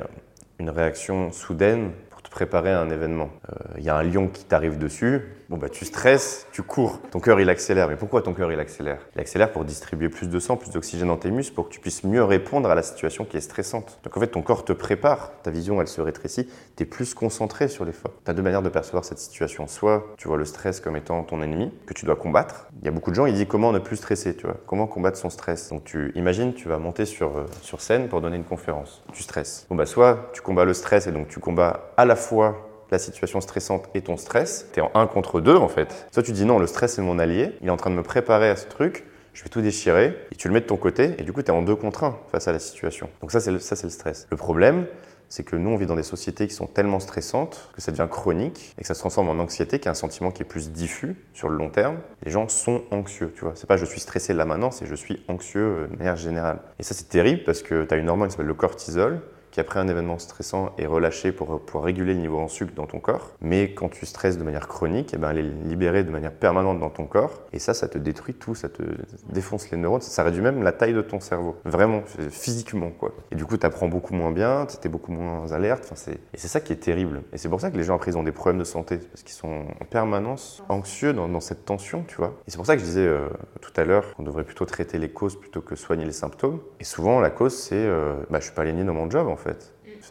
[0.58, 1.92] une réaction soudaine
[2.28, 3.30] te préparer à un événement.
[3.78, 7.20] Il y a un lion qui t'arrive dessus, bon bah tu stresses, tu cours, ton
[7.20, 7.88] cœur il accélère.
[7.88, 8.98] Mais pourquoi ton cœur il accélère?
[9.14, 11.80] Il accélère pour distribuer plus de sang, plus d'oxygène dans tes muscles, pour que tu
[11.80, 13.98] puisses mieux répondre à la situation qui est stressante.
[14.04, 17.14] Donc en fait ton corps te prépare, ta vision elle se rétrécit, tu es plus
[17.14, 18.12] concentré sur l'effort.
[18.24, 19.66] Tu as deux manières de percevoir cette situation.
[19.66, 22.66] Soit tu vois le stress comme étant ton ennemi, que tu dois combattre.
[22.80, 24.86] Il y a beaucoup de gens, ils disent comment ne plus stresser, tu vois, comment
[24.86, 25.70] combattre son stress?
[25.70, 29.22] Donc tu imagines, tu vas monter sur, euh, sur scène pour donner une conférence, tu
[29.22, 29.66] stresses.
[29.70, 32.98] Bon bah soit tu combats le stress et donc tu combats à la fois la
[32.98, 36.06] situation stressante et ton stress, tu es en un contre deux en fait.
[36.10, 38.02] Soit tu dis non, le stress c'est mon allié, il est en train de me
[38.02, 39.04] préparer à ce truc,
[39.34, 41.48] je vais tout déchirer, et tu le mets de ton côté, et du coup tu
[41.48, 43.08] es en deux contre un face à la situation.
[43.20, 44.26] Donc ça c'est le, ça, le stress.
[44.30, 44.86] Le problème,
[45.28, 48.08] c'est que nous, on vit dans des sociétés qui sont tellement stressantes que ça devient
[48.10, 50.70] chronique et que ça se transforme en anxiété, qui est un sentiment qui est plus
[50.70, 51.98] diffus sur le long terme.
[52.24, 53.52] Les gens sont anxieux, tu vois.
[53.54, 56.60] C'est pas je suis stressé là maintenant, c'est je suis anxieux euh, de manière générale.
[56.78, 59.20] Et ça, c'est terrible parce que tu as une hormone qui s'appelle le cortisol
[59.60, 63.00] après un événement stressant est relâchée pour, pour réguler le niveau en sucre dans ton
[63.00, 63.32] corps.
[63.40, 66.78] Mais quand tu stresses de manière chronique, eh ben, elle est libérée de manière permanente
[66.80, 67.42] dans ton corps.
[67.52, 68.82] Et ça, ça te détruit tout, ça te
[69.30, 71.56] défonce les neurones, ça réduit même la taille de ton cerveau.
[71.64, 72.90] Vraiment, physiquement.
[72.90, 73.12] Quoi.
[73.30, 75.92] Et du coup, tu apprends beaucoup moins bien, tu es beaucoup moins alerte.
[76.08, 77.22] Et c'est ça qui est terrible.
[77.32, 79.22] Et c'est pour ça que les gens après, ils ont des problèmes de santé, parce
[79.22, 82.34] qu'ils sont en permanence anxieux dans, dans, cette tension, tu vois.
[82.46, 83.28] Et c'est pour ça que je disais euh,
[83.60, 86.60] tout à l'heure qu'on devrait plutôt traiter les causes plutôt que soigner les symptômes.
[86.80, 89.36] Et souvent, la cause, c'est euh, bah, je suis pas aligné dans mon job, en
[89.36, 89.47] fait.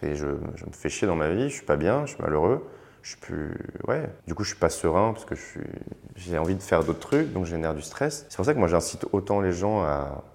[0.02, 2.68] Je, je, me fais chier dans ma vie, je suis pas bien, je suis malheureux.
[3.02, 3.56] Je suis plus.
[3.88, 4.10] Ouais.
[4.28, 5.36] Du coup, je suis pas serein parce que
[6.16, 8.26] j'ai envie de faire d'autres trucs, donc je génère du stress.
[8.28, 10.26] C'est pour ça que moi, j'incite autant les gens à,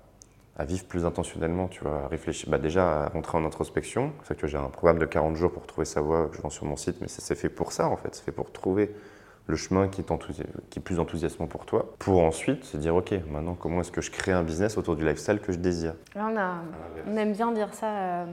[0.56, 2.48] à, vivre plus intentionnellement, tu vois, à réfléchir.
[2.48, 4.12] Bah, déjà, à rentrer en introspection.
[4.24, 6.50] C'est que j'ai un programme de 40 jours pour trouver sa voie que je vends
[6.50, 8.14] sur mon site, mais c'est fait pour ça, en fait.
[8.14, 8.90] C'est fait pour trouver
[9.46, 10.06] le chemin qui est,
[10.70, 14.00] qui est plus enthousiasmant pour toi, pour ensuite se dire, OK, maintenant, comment est-ce que
[14.00, 15.94] je crée un business autour du lifestyle que je désire?
[16.14, 16.54] Là, on, a,
[17.06, 18.24] on aime bien dire ça euh,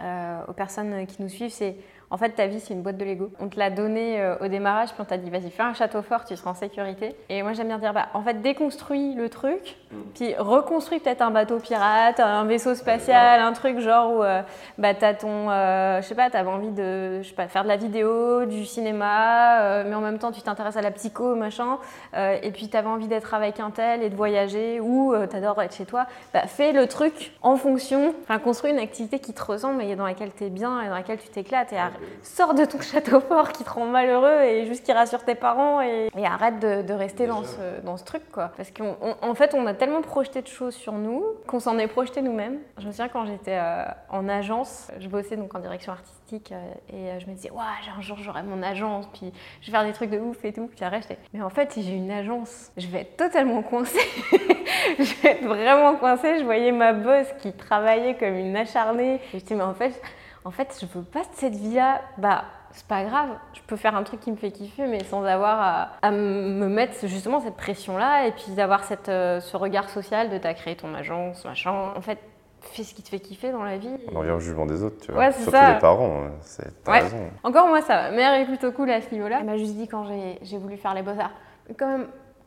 [0.00, 1.76] euh, aux personnes qui nous suivent, c'est
[2.10, 3.30] en fait, ta vie, c'est une boîte de Lego.
[3.38, 6.00] On te l'a donné euh, au démarrage, puis on t'a dit, vas-y, fais un château
[6.00, 7.14] fort, tu seras en sécurité.
[7.28, 9.96] Et moi, j'aime bien dire, bah, en fait, déconstruis le truc, mm.
[10.14, 14.40] puis reconstruis peut-être un bateau pirate, un vaisseau spatial, un truc genre où euh,
[14.78, 17.68] bah, t'as ton, euh, je sais pas, t'avais envie de, je sais pas, faire de
[17.68, 21.78] la vidéo, du cinéma, mais en même temps, tu t'intéresses à la psycho, machin,
[22.14, 25.84] et puis t'avais envie d'être avec un tel et de voyager, ou t'adores être chez
[25.84, 26.06] toi.
[26.32, 30.06] Bah, fais le truc en fonction, enfin, construis une activité qui te ressemble, mais dans
[30.06, 31.72] laquelle t'es bien et dans laquelle tu t'éclates.
[31.72, 31.78] Et
[32.22, 35.80] sors de ton château fort qui te rend malheureux et juste qui rassure tes parents
[35.80, 38.50] et, arrête de, rester dans ce, dans ce, truc quoi.
[38.56, 42.22] Parce qu'en fait, on a tellement projeté de choses sur nous qu'on s'en est projeté
[42.22, 42.58] nous-mêmes.
[42.78, 46.72] Je me souviens quand j'étais euh, en agence, je bossais donc en direction artistique euh,
[46.90, 47.62] et euh, je me disais, ouais,
[47.96, 50.68] un jour j'aurai mon agence, puis je vais faire des trucs de ouf et tout.
[50.74, 53.98] Puis après, j'étais, mais en fait, si j'ai une agence, je vais être totalement coincée.
[54.98, 56.38] je vais être vraiment coincée.
[56.38, 59.14] Je voyais ma boss qui travaillait comme une acharnée.
[59.32, 60.00] Et je disais, mais en fait,
[60.48, 64.02] en fait, je veux pas cette vie-là, bah, c'est pas grave, je peux faire un
[64.02, 68.32] truc qui me fait kiffer, mais sans avoir à, me mettre justement cette pression-là, et
[68.32, 71.92] puis d'avoir euh, ce regard social de t'as créé ton agence, machin.
[71.94, 72.18] En fait,
[72.62, 73.94] fais ce qui te fait kiffer dans la vie.
[74.10, 75.26] On revient au jugement des autres, tu vois.
[75.26, 75.74] Ouais, Surtout ça.
[75.74, 77.00] les parents, hein, c'est ouais.
[77.00, 77.30] raison.
[77.42, 78.10] Encore moi, ça va.
[78.10, 79.40] Mère est plutôt cool à ce niveau-là.
[79.40, 80.06] Elle m'a juste dit quand
[80.40, 81.32] j'ai voulu faire les beaux-arts,
[81.78, 82.06] quand même,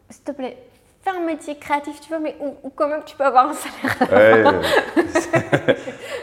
[0.10, 0.58] s'il te plaît,
[1.04, 4.12] fais un métier créatif, tu vois, mais où, quand même tu peux avoir un salaire.
[4.12, 5.76] Ouais,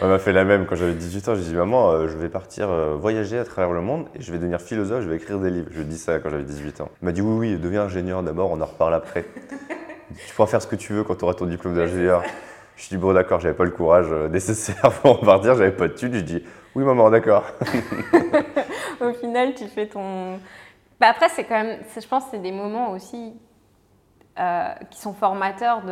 [0.02, 1.34] on m'a fait la même quand j'avais 18 ans.
[1.34, 4.30] J'ai dit, maman, euh, je vais partir euh, voyager à travers le monde et je
[4.30, 5.68] vais devenir philosophe, je vais écrire des livres.
[5.70, 6.90] Je lui ai dit ça quand j'avais 18 ans.
[7.00, 9.24] Elle m'a dit, oui, oui, deviens ingénieur d'abord, on en reparle après.
[10.26, 12.22] tu pourras faire ce que tu veux quand tu auras ton diplôme d'ingénieur.
[12.76, 15.88] Je suis dit, bon, d'accord, j'avais pas le courage euh, nécessaire pour partir, j'avais pas
[15.88, 16.14] de thunes.
[16.14, 16.44] Je dis,
[16.76, 17.44] oui, maman, d'accord.
[19.00, 20.38] Au final, tu fais ton.
[21.00, 23.32] Bah après, c'est quand même, je pense, que c'est des moments aussi
[24.38, 25.82] euh, qui sont formateurs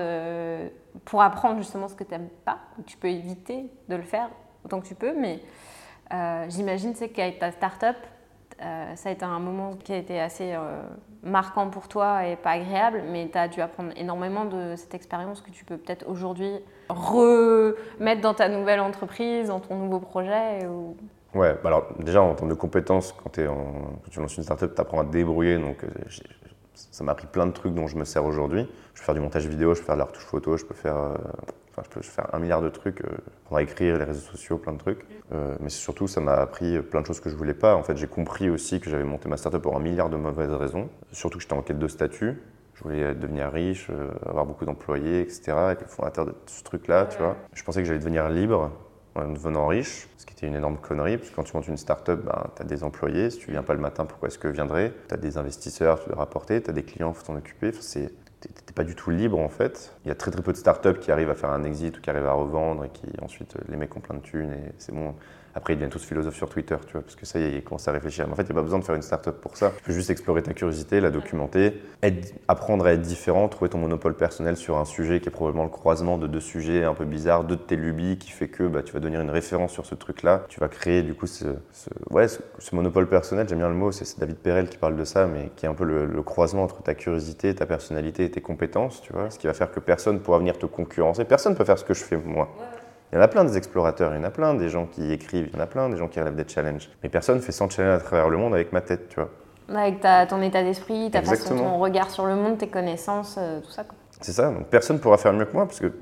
[1.05, 2.59] pour apprendre justement ce que tu n'aimes pas.
[2.86, 4.28] Tu peux éviter de le faire
[4.64, 5.40] autant que tu peux, mais
[6.14, 7.97] euh, j'imagine qu'avec ta start-up,
[8.62, 10.55] euh, ça a été un moment qui a été assez
[11.24, 15.40] marquant pour toi et pas agréable, mais tu as dû apprendre énormément de cette expérience
[15.40, 16.53] que tu peux peut-être aujourd'hui
[16.88, 20.64] remettre dans ta nouvelle entreprise, dans ton nouveau projet.
[20.66, 20.97] Ou...
[21.34, 25.01] Ouais, bah alors déjà en termes de compétences, quand, tu lances une startup, tu apprends
[25.01, 25.59] à débrouiller.
[25.59, 25.84] Donc
[26.77, 28.68] ça m'a appris plein de trucs dont je me sers aujourd'hui.
[28.95, 30.74] Je peux faire du montage vidéo, je peux faire de la retouche photo, je peux
[30.74, 31.14] faire, euh,
[31.70, 33.09] enfin, je peux faire un milliard de trucs euh,
[33.47, 35.07] pour écrire, les réseaux sociaux, plein de trucs.
[35.33, 37.74] Euh, mais surtout, ça m'a appris plein de choses que je voulais pas.
[37.77, 40.53] En fait, j'ai compris aussi que j'avais monté ma startup pour un milliard de mauvaises
[40.53, 40.89] raisons.
[41.12, 42.41] Surtout que j'étais en quête de statut.
[42.74, 43.91] Je voulais devenir riche,
[44.27, 45.53] avoir beaucoup d'employés, etc.
[45.70, 47.37] Être le fondateur de ce truc-là, tu vois.
[47.55, 48.70] Je pensais que j'allais devenir libre
[49.17, 51.77] en devenant riche, ce qui était une énorme connerie, parce que quand tu montes une
[51.77, 54.49] start-up, ben, tu as des employés, si tu viens pas le matin, pourquoi est-ce que
[54.49, 54.93] viendraient?
[55.09, 57.73] Tu as des investisseurs, tu dois rapporter, tu as des clients, il faut t'en occuper.
[57.73, 58.11] tu n'es
[58.75, 59.93] pas du tout libre en fait.
[60.05, 62.01] Il y a très très peu de start-up qui arrivent à faire un exit ou
[62.01, 64.95] qui arrivent à revendre et qui ensuite les mecs ont plein de thunes et c'est
[64.95, 65.14] bon.
[65.57, 67.92] Après, ils deviennent tous philosophes sur Twitter, tu vois, parce que ça, ils commencent à
[67.92, 68.26] réfléchir.
[68.26, 69.72] Mais en fait, il n'y a pas besoin de faire une start-up pour ça.
[69.78, 71.80] Tu peux juste explorer ta curiosité, la documenter,
[72.46, 75.70] apprendre à être différent, trouver ton monopole personnel sur un sujet qui est probablement le
[75.70, 78.82] croisement de deux sujets un peu bizarres, deux de tes lubies, qui fait que bah,
[78.82, 80.44] tu vas devenir une référence sur ce truc-là.
[80.50, 81.46] Tu vas créer du coup ce,
[82.11, 85.26] ouais, ce, monopole personnel, j'aime bien le mot, c'est David Perel qui parle de ça,
[85.26, 89.00] mais qui est un peu le, croisement entre ta curiosité, ta personnalité et tes compétences,
[89.00, 91.24] tu vois, ce qui va faire que personne ne pourra venir te concurrencer.
[91.24, 92.50] Personne ne peut faire ce que je fais moi.
[93.12, 95.12] Il y en a plein des explorateurs, il y en a plein des gens qui
[95.12, 96.90] écrivent, il y en a plein des gens qui relèvent des challenges.
[97.02, 99.30] Mais personne ne fait 100 challenges à travers le monde avec ma tête, tu vois.
[99.68, 103.61] Avec ta, ton état d'esprit, ta façon, ton regard sur le monde, tes connaissances, euh,
[103.61, 103.84] tout ça.
[104.20, 105.92] C'est ça, donc personne ne pourra faire mieux que moi, parce que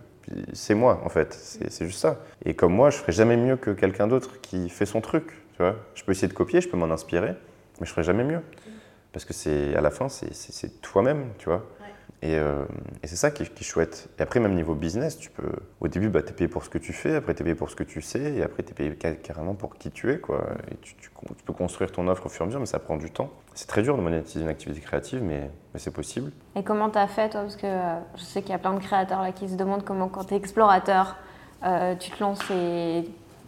[0.52, 2.16] c'est moi en fait, c'est juste ça.
[2.44, 5.62] Et comme moi, je ferai jamais mieux que quelqu'un d'autre qui fait son truc, tu
[5.62, 5.76] vois.
[5.94, 7.34] Je peux essayer de copier, je peux m'en inspirer,
[7.80, 8.40] mais je ferai jamais mieux.
[9.12, 11.64] Parce que c'est à la fin, c'est toi-même, tu vois.
[12.22, 12.64] Euh,
[13.02, 14.08] et, c'est ça qui, est chouette.
[14.18, 15.52] Et après, même niveau business, tu peux.
[15.80, 17.54] Au début, bah, tu es payé pour ce que tu fais, après, tu es payé
[17.54, 20.18] pour ce que tu sais, et après, tu es payé carrément pour qui tu es.
[20.18, 20.46] Quoi.
[20.70, 20.94] Et tu,
[21.44, 23.30] peux construire ton offre au fur et à mesure, mais ça prend du temps.
[23.54, 26.32] C'est très dur de monétiser une activité créative, mais, c'est possible.
[26.56, 27.42] Et comment tu as fait, toi?
[27.42, 29.84] Parce que euh, je sais qu'il y a plein de créateurs là qui se demandent
[29.84, 31.16] comment, quand tu es explorateur,
[31.64, 33.04] euh, tu te lances et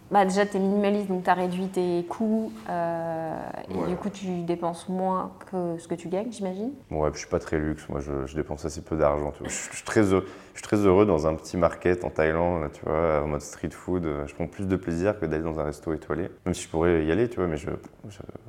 [0.09, 4.09] bah déjà, tu es minimaliste, donc tu as réduit tes coûts euh, et du coup,
[4.09, 7.87] tu dépenses moins que ce que tu gagnes, j'imagine Ouais, je suis pas très luxe.
[7.89, 9.33] Moi, je, dépense assez peu d'argent.
[9.43, 12.85] Je, suis très heureux, je suis très heureux dans un petit market en Thaïlande, tu
[12.85, 14.07] vois, en mode street food.
[14.25, 16.29] Je prends plus de plaisir que d'aller dans un resto étoilé.
[16.45, 17.69] Même si je pourrais y aller, tu vois, mais je,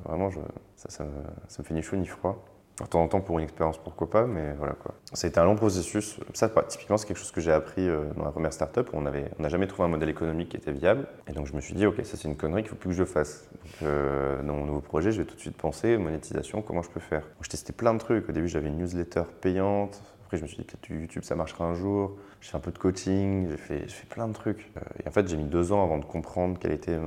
[0.05, 0.29] vraiment,
[0.75, 1.05] ça, ça,
[1.47, 2.43] ça me fait ni chaud ni froid.
[2.85, 4.93] De temps en temps pour une expérience, pourquoi pas, mais voilà quoi.
[5.13, 6.19] Ça a été un long processus.
[6.33, 9.01] Ça, typiquement, c'est quelque chose que j'ai appris euh, dans la première startup où on
[9.01, 11.07] n'a jamais trouvé un modèle économique qui était viable.
[11.27, 12.89] Et donc je me suis dit, ok, ça c'est une connerie qu'il ne faut plus
[12.91, 13.49] que je fasse.
[13.51, 16.89] Donc, euh, dans mon nouveau projet, je vais tout de suite penser monétisation, comment je
[16.89, 17.21] peux faire.
[17.21, 18.29] Donc, je testais plein de trucs.
[18.29, 20.01] Au début, j'avais une newsletter payante.
[20.25, 22.15] Après, je me suis dit, peut-être YouTube, ça marchera un jour.
[22.39, 24.71] J'ai fait un peu de coaching, j'ai fait, fait, plein de trucs.
[24.77, 26.97] Euh, et en fait, j'ai mis deux ans avant de comprendre quel était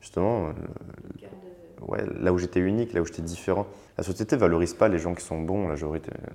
[0.00, 0.50] justement
[1.88, 3.66] ouais, là où j'étais unique, là où j'étais différent.
[3.96, 5.76] La société valorise pas les gens qui sont bons, la,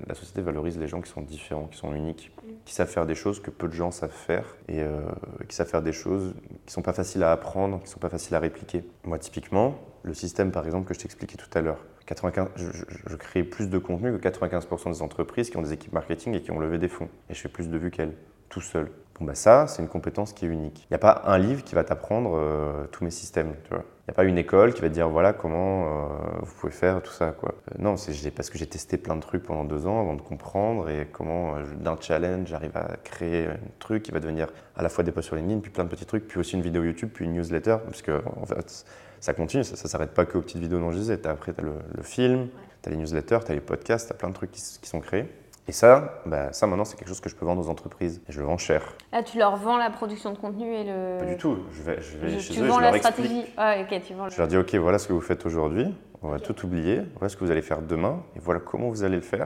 [0.07, 2.31] la, société valorise les gens qui sont différents, qui sont uniques,
[2.63, 5.01] qui savent faire des choses que peu de gens savent faire et euh,
[5.49, 6.33] qui savent faire des choses
[6.65, 8.85] qui sont pas faciles à apprendre, qui sont pas faciles à répliquer.
[9.03, 12.69] Moi, typiquement, le système, par exemple, que je t'expliquais tout à l'heure, 95, je,
[13.07, 16.41] je, crée plus de contenu que 95% des entreprises qui ont des équipes marketing et
[16.41, 17.09] qui ont levé des fonds.
[17.29, 18.13] Et je fais plus de vues qu'elles,
[18.49, 18.89] tout seul.
[19.19, 20.85] Bon, bah ça, c'est une compétence qui est unique.
[20.89, 23.83] Il n'y a pas un livre qui va t'apprendre euh, tous mes systèmes, tu vois.
[24.01, 26.07] Il n'y a pas une école qui va te dire voilà comment euh,
[26.41, 27.53] vous pouvez faire tout ça, quoi.
[27.71, 30.21] Euh, non, c'est parce que j'ai testé plein de trucs pendant deux ans avant de
[30.21, 34.47] comprendre et comment d'un challenge j'arrive à créer un truc qui va devenir
[34.77, 36.61] à la fois des posts sur LinkedIn, puis plein de petits trucs, puis aussi une
[36.61, 38.85] vidéo YouTube, puis une newsletter, parce que en fait,
[39.19, 41.27] ça continue, ça ne s'arrête pas qu'aux petites vidéos dont je disais.
[41.27, 42.47] Après, tu as le, film,
[42.81, 45.01] tu as les newsletters, tu as les podcasts, tu as plein de trucs qui sont
[45.01, 45.25] créés.
[45.69, 48.23] Et ça, bah, ça maintenant, c'est quelque chose que je peux vendre aux entreprises.
[48.27, 48.81] Et je le vends cher.
[49.13, 51.19] Là, tu leur vends la production de contenu et le.
[51.19, 51.59] Pas du tout.
[51.71, 53.45] Je vais, je vais chez tu vends la stratégie.
[53.55, 55.93] Ah, ok, tu vends Je leur dis, ok, voilà ce que vous faites aujourd'hui.
[56.23, 57.03] On va tout oublier.
[57.13, 58.23] Voilà ce que vous allez faire demain.
[58.35, 59.45] Et voilà comment vous allez le faire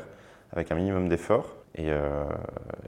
[0.56, 1.56] avec un minimum d'efforts.
[1.76, 2.24] Et, euh,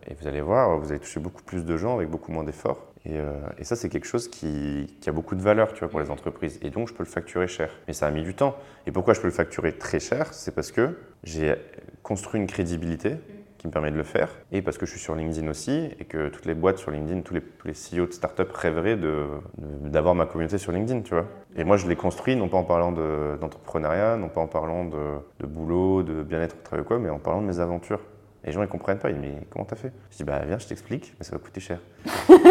[0.08, 2.94] et, vous allez voir, vous allez toucher beaucoup plus de gens avec beaucoup moins d'efforts.
[3.06, 5.90] Et, euh, et, ça, c'est quelque chose qui, qui, a beaucoup de valeur tu vois,
[5.90, 6.60] pour les entreprises.
[6.62, 7.72] Et donc, je peux le facturer cher.
[7.88, 8.56] Mais ça a mis du temps.
[8.86, 10.34] Et pourquoi je peux le facturer très cher?
[10.34, 11.56] C'est parce que j'ai
[12.04, 13.18] construit une crédibilité
[13.66, 16.06] qui me permet de le faire, et parce que je suis sur LinkedIn aussi, et
[16.06, 20.14] que toutes les boîtes sur LinkedIn, tous les, tous les CEO de start-up rêveraient d'avoir
[20.14, 21.26] de, ma communauté sur LinkedIn, tu vois.
[21.56, 25.46] Et moi, je l'ai construit, non pas en parlant d'entrepreneuriat, non pas en parlant de,
[25.46, 28.02] boulot, de bien-être au travail ou quoi, mais en parlant de mes aventures.
[28.44, 29.10] Et les gens, ils comprennent pas.
[29.10, 29.92] Ils disent, mais comment t'as fait?
[30.12, 31.80] Je dis, bah viens, je t'explique, mais ça va coûter cher.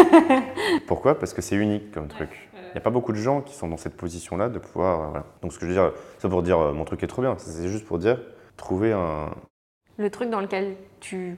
[0.87, 1.17] Pourquoi?
[1.17, 2.49] Parce que c'est unique comme truc.
[2.53, 5.11] Il n'y a pas beaucoup de gens qui sont dans cette position-là de pouvoir.
[5.11, 5.25] Voilà.
[5.41, 7.35] Donc, ce que je veux dire, c'est pour dire, euh, mon truc est trop bien.
[7.37, 8.19] C'est juste pour dire,
[8.57, 9.29] trouver un,
[9.97, 11.37] le truc dans lequel tu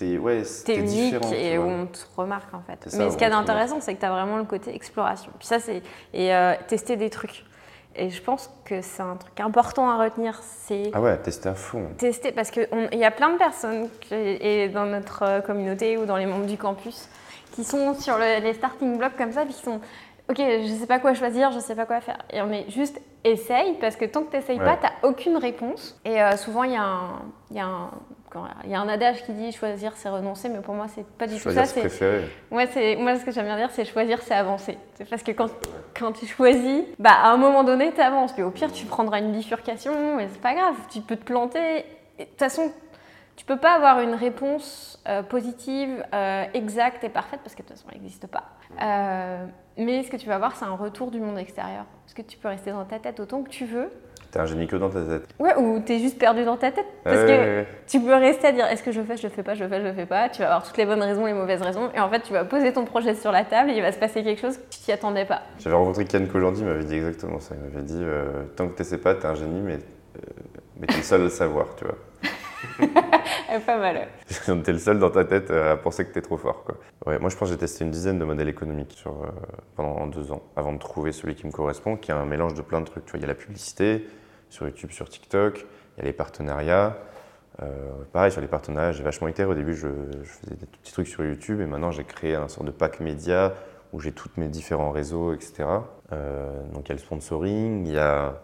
[0.00, 2.88] es, ouais, es unique et où on te remarque en fait.
[2.96, 5.30] Mais ce qui est intéressant, c'est que tu as vraiment le côté exploration.
[5.38, 5.82] Puis ça, c'est
[6.12, 7.44] et euh, tester des trucs.
[7.94, 11.54] Et je pense que c'est un truc important à retenir, c'est ah ouais, tester à
[11.54, 11.88] fond.
[11.98, 16.16] Tester parce qu'il y a plein de personnes et dans notre euh, communauté ou dans
[16.16, 17.08] les membres du campus
[17.52, 19.78] qui sont sur les starting blocks comme ça, puis qui sont
[20.28, 22.18] ok, je sais pas quoi choisir, je sais pas quoi faire.
[22.30, 25.36] Et on est juste essaye, parce que tant que tu n'essayes pas, tu n'as aucune
[25.36, 26.00] réponse.
[26.04, 27.90] Et euh, souvent, il y, a un, y, a un,
[28.66, 31.38] y a un adage qui dit choisir, c'est renoncer, mais pour moi, c'est pas du
[31.38, 31.64] tout ça.
[31.66, 32.28] C'est préférer.
[32.50, 32.64] Moi,
[32.98, 34.76] moi, ce que j'aime bien dire, c'est choisir, c'est avancer.
[34.94, 35.50] C'est parce que quand,
[35.98, 38.32] quand tu choisis, bah, à un moment donné, tu avances.
[38.32, 41.84] Puis au pire, tu prendras une bifurcation, mais c'est pas grave, tu peux te planter.
[42.18, 42.72] De toute façon,
[43.36, 47.68] tu peux pas avoir une réponse euh, positive, euh, exacte et parfaite parce que de
[47.68, 48.44] toute façon, elle n'existe pas.
[49.78, 51.84] Mais ce que tu vas avoir, c'est un retour du monde extérieur.
[52.04, 53.88] Parce que tu peux rester dans ta tête autant que tu veux.
[54.30, 55.28] T'es un génie que dans ta tête.
[55.38, 56.86] Ouais, ou t'es juste perdu dans ta tête.
[57.04, 57.66] Parce Ouais, que ouais, ouais.
[57.86, 59.68] tu peux rester à dire est-ce que je fais, je le fais pas, je le
[59.68, 60.30] fais, je le fais pas.
[60.30, 61.90] Tu vas avoir toutes les bonnes raisons, les mauvaises raisons.
[61.94, 63.98] Et en fait, tu vas poser ton projet sur la table et il va se
[63.98, 65.42] passer quelque chose que tu t'y attendais pas.
[65.58, 67.54] J'avais rencontré Ken qu'aujourd'hui, il m'avait dit exactement ça.
[67.56, 70.20] Il m'avait dit euh, tant que t'essaies pas, t'es un génie, mais, euh,
[70.80, 71.96] mais t'es le seul à le savoir, tu vois.
[73.66, 73.96] Pas mal.
[73.96, 74.62] ouais.
[74.62, 76.64] T'es le seul dans ta tête euh, à penser que t'es trop fort.
[76.64, 76.76] Quoi.
[77.06, 79.28] Ouais, moi, je pense que j'ai testé une dizaine de modèles économiques sur, euh,
[79.76, 82.62] pendant deux ans avant de trouver celui qui me correspond, qui est un mélange de
[82.62, 83.04] plein de trucs.
[83.14, 84.06] Il y a la publicité
[84.48, 86.96] sur YouTube, sur TikTok, il y a les partenariats.
[87.62, 89.44] Euh, pareil, sur les partenariats, j'ai vachement été.
[89.44, 89.88] Au début, je,
[90.24, 93.52] faisais des petits trucs sur YouTube et maintenant, j'ai créé un sorte de pack média
[93.92, 95.64] où j'ai tous mes différents réseaux, etc.
[96.10, 98.40] Donc, il y a le sponsoring, il y a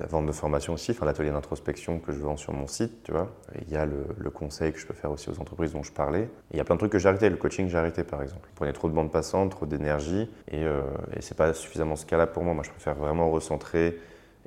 [0.00, 3.12] la vente de formation aussi, enfin l'atelier d'introspection que je vends sur mon site, tu
[3.12, 3.30] vois.
[3.66, 5.92] Il y a le, le conseil que je peux faire aussi aux entreprises dont je
[5.92, 6.22] parlais.
[6.22, 7.28] Et il y a plein de trucs que j'ai arrêté.
[7.28, 8.48] Le coaching, j'ai arrêté par exemple.
[8.50, 10.82] Je prenais trop de bandes passantes, trop d'énergie, et, euh,
[11.14, 12.54] et c'est pas suffisamment scalable pour moi.
[12.54, 13.98] Moi, je préfère vraiment recentrer,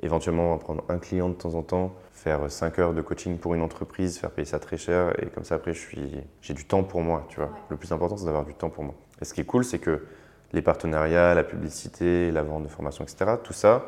[0.02, 3.62] éventuellement prendre un client de temps en temps, faire 5 heures de coaching pour une
[3.62, 6.82] entreprise, faire payer ça très cher, et comme ça après, je suis, j'ai du temps
[6.82, 7.50] pour moi, tu vois.
[7.68, 8.94] Le plus important, c'est d'avoir du temps pour moi.
[9.20, 10.04] Et ce qui est cool, c'est que
[10.52, 13.84] les partenariats, la publicité, la vente de formation, etc., tout ça,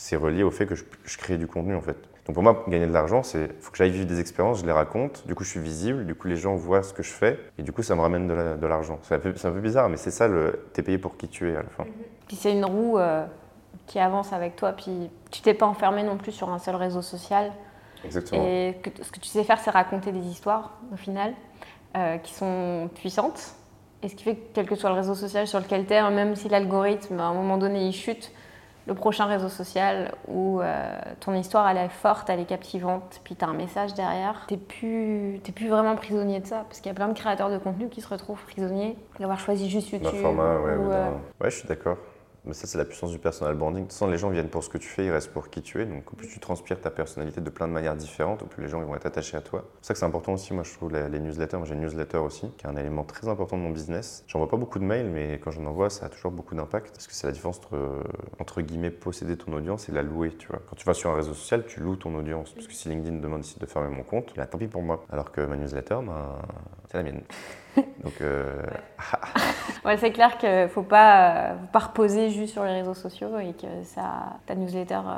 [0.00, 1.96] c'est relié au fait que je, je crée du contenu en fait.
[2.26, 4.72] Donc pour moi, gagner de l'argent, c'est faut que j'aille vivre des expériences, je les
[4.72, 7.38] raconte, du coup je suis visible, du coup les gens voient ce que je fais,
[7.58, 8.98] et du coup ça me ramène de la- de l'argent.
[9.02, 11.28] C'est un, peu- c'est un peu bizarre, mais c'est ça, le t'es payé pour qui
[11.28, 11.84] tu es à la fin.
[12.26, 13.24] Puis c'est une roue euh,
[13.86, 14.72] qui avance avec toi.
[14.72, 17.52] Puis tu t'es pas enfermé non plus sur un seul réseau social.
[18.04, 18.42] Exactement.
[18.46, 21.34] Et que, ce que tu sais faire, c'est raconter des histoires, au final,
[21.96, 23.54] euh, qui sont puissantes.
[24.02, 26.10] Et ce qui fait que, quel que soit le réseau social sur lequel tu es,
[26.10, 28.32] même si l'algorithme, à un moment donné, il chute,
[28.86, 33.36] le prochain réseau social où euh, ton histoire, elle est forte, elle est captivante, puis
[33.36, 36.64] tu as un message derrière, tu plus, t'es plus vraiment prisonnier de ça.
[36.68, 39.68] Parce qu'il y a plein de créateurs de contenu qui se retrouvent prisonniers d'avoir choisi
[39.70, 40.20] juste YouTube.
[40.20, 41.10] Format, ouais, ou, ou euh,
[41.40, 41.96] ouais, je suis d'accord.
[42.44, 43.84] Mais ça, c'est la puissance du personal branding.
[43.84, 45.62] De toute façon, les gens viennent pour ce que tu fais, ils restent pour qui
[45.62, 45.86] tu es.
[45.86, 48.86] Donc, plus tu transpires ta personnalité de plein de manières différentes, plus les gens ils
[48.86, 49.64] vont être attachés à toi.
[49.80, 51.58] C'est ça que c'est important aussi, moi, je trouve, les, newsletters.
[51.58, 54.24] Moi, j'ai une newsletter aussi, qui est un élément très important de mon business.
[54.26, 56.92] J'envoie pas beaucoup de mails, mais quand j'en envoie, ça a toujours beaucoup d'impact.
[56.94, 58.04] Parce que c'est la différence entre,
[58.38, 60.60] entre guillemets, posséder ton audience et la louer, tu vois.
[60.68, 62.52] Quand tu vas sur un réseau social, tu loues ton audience.
[62.54, 65.04] Parce que si LinkedIn demande ici de fermer mon compte, là, tant pis pour moi.
[65.10, 66.38] Alors que ma newsletter, ben,
[66.90, 67.22] c'est la mienne.
[67.76, 68.62] Donc, euh,
[69.84, 72.94] Ouais, c'est clair qu'il ne faut pas, euh, faut pas reposer juste sur les réseaux
[72.94, 75.16] sociaux et que ça, ta newsletter, euh,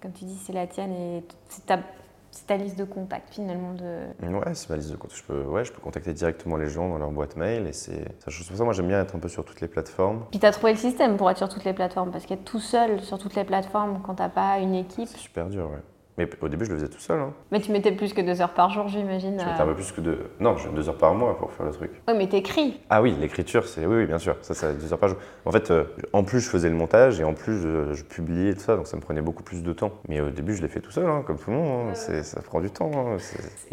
[0.00, 3.72] comme tu dis, c'est la tienne et c'est ta, liste de contacts finalement.
[3.74, 4.28] De...
[4.28, 5.14] Ouais, c'est ma liste de comptes.
[5.14, 8.04] Je peux, ouais, je peux contacter directement les gens dans leur boîte mail et c'est.
[8.22, 10.24] pour ça que moi j'aime bien être un peu sur toutes les plateformes.
[10.30, 12.60] Puis tu as trouvé le système pour être sur toutes les plateformes parce qu'être tout
[12.60, 15.08] seul sur toutes les plateformes quand t'as pas une équipe.
[15.08, 15.82] C'est super dur, ouais.
[16.18, 17.20] Mais au début, je le faisais tout seul.
[17.20, 17.32] Hein.
[17.52, 19.38] Mais tu mettais plus que deux heures par jour, j'imagine.
[19.38, 20.18] Je à- mettais un peu plus que deux.
[20.40, 21.92] Non, j'ai deux heures par mois pour faire le truc.
[22.08, 22.80] Ouais, mais t'écris.
[22.90, 23.86] Ah oui, l'écriture, c'est.
[23.86, 24.36] Oui, oui, bien sûr.
[24.42, 25.18] Ça, c'est deux heures par jour.
[25.44, 28.54] En fait, euh, en plus, je faisais le montage et en plus, je, je publiais
[28.54, 28.74] tout ça.
[28.76, 29.92] Donc, ça me prenait beaucoup plus de temps.
[30.08, 31.88] Mais au début, je l'ai fait tout seul, hein, comme tout le monde.
[31.90, 31.94] hein.
[31.94, 32.90] C'est- Ça prend du temps.
[32.94, 33.16] hein.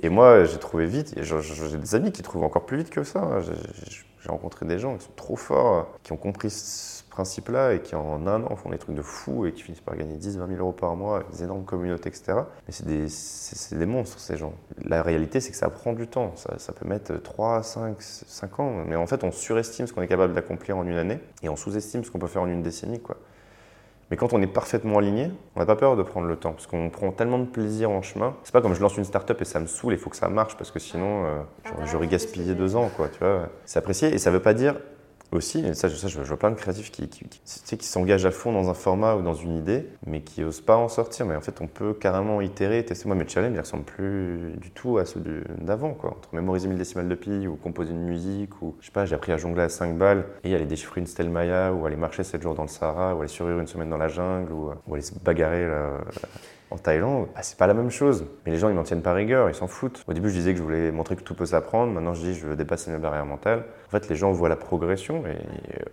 [0.04, 1.16] Et moi, j'ai trouvé vite.
[1.20, 3.40] je- je- J'ai des amis qui trouvent encore plus vite que ça.
[3.42, 7.80] J'ai- rencontré des gens qui sont trop forts, euh, qui ont compris ce principe-là et
[7.82, 10.38] qui en un an font des trucs de fou et qui finissent par gagner 10,
[10.38, 12.34] 20 000 euros par mois avec des énormes communautés, etc.
[12.68, 14.54] Mais c'est des, c'est- des monstres, ces gens.
[14.84, 16.34] La réalité, c'est que ça prend du temps.
[16.36, 18.84] Ça, ça peut mettre 3, 5, 5 ans.
[18.86, 21.56] Mais en fait, on surestime ce qu'on est capable d'accomplir en une année et on
[21.56, 23.00] sous-estime ce qu'on peut faire en une décennie.
[23.00, 23.16] Quoi.
[24.12, 26.68] Mais quand on est parfaitement aligné, on n'a pas peur de prendre le temps parce
[26.68, 28.36] qu'on prend tellement de plaisir en chemin.
[28.44, 30.28] C'est pas comme je lance une start-up et ça me saoule, il faut que ça
[30.30, 32.90] marche parce que sinon euh, j'aurais- j'aurais gaspillé deux ans.
[32.96, 33.50] Quoi, tu vois.
[33.66, 34.76] C'est apprécié et ça veut pas dire
[35.32, 37.26] aussi, ça, je- vois plein de créatifs qui, qui,
[37.78, 40.78] qui- s'engagent à fond dans un format ou dans une idée, mais qui osent pas
[40.78, 41.26] en sortir.
[41.26, 43.08] Mais en fait, on peut carrément itérer, tester.
[43.08, 45.22] Moi, mes challenges, ils ressemblent plus du tout à ceux
[45.60, 45.90] d'avant.
[46.04, 49.16] Entre mémoriser 1000 décimales de pi ou composer une musique, ou je sais pas, j'ai
[49.16, 52.24] appris à jongler à 5 balles et aller déchiffrer une stèle Maya, ou aller marcher
[52.24, 54.94] 7 jours dans le Sahara, ou aller survivre une semaine dans la jungle, ou, ou
[54.94, 55.68] aller se bagarrer
[56.72, 58.26] en Thaïlande, bah, c'est pas la même chose.
[58.46, 60.04] Mais les gens, ils n'en tiennent pas rigueur, ils s'en foutent.
[60.08, 61.94] Au début, je disais que je voulais montrer que tout peut s'apprendre.
[61.94, 63.64] Maintenant, je dis je veux dépasser mes barrières mentales.
[63.88, 65.86] En fait, les gens voient la progression et euh,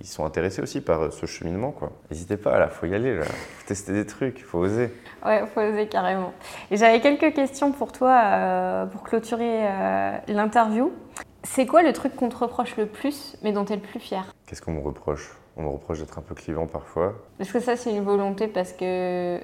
[0.00, 1.70] ils sont intéressés aussi par euh, ce cheminement.
[1.70, 1.92] quoi.
[2.10, 3.24] N'hésitez pas, là, faut y aller, là.
[3.24, 4.90] faut tester des trucs, faut oser.
[5.24, 6.32] Ouais, faut oser carrément.
[6.70, 10.92] Et j'avais quelques questions pour toi euh, pour clôturer euh, l'interview.
[11.44, 14.00] C'est quoi le truc qu'on te reproche le plus, mais dont tu es le plus
[14.00, 14.32] fier?
[14.46, 15.36] Qu'est-ce qu'on me reproche?
[15.56, 17.14] On me reproche d'être un peu clivant parfois.
[17.38, 19.38] Est-ce que ça, c'est une volonté parce que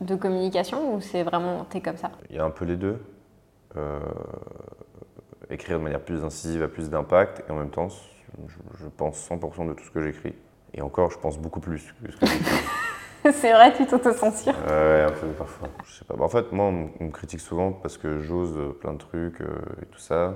[0.00, 2.98] de communication ou c'est vraiment t'es comme ça Il y a un peu les deux.
[3.76, 4.00] Euh,
[5.50, 9.28] écrire de manière plus incisive a plus d'impact et en même temps, je, je pense
[9.28, 10.34] 100% de tout ce que j'écris.
[10.74, 12.56] Et encore, je pense beaucoup plus que ce que j'écris.
[13.32, 14.54] C'est vrai, tu t'auto-censures.
[14.68, 15.68] Ouais, un peu parfois.
[15.84, 16.14] Je sais pas.
[16.22, 19.58] En fait, moi, on, on me critique souvent parce que j'ose plein de trucs euh,
[19.82, 20.34] et tout ça.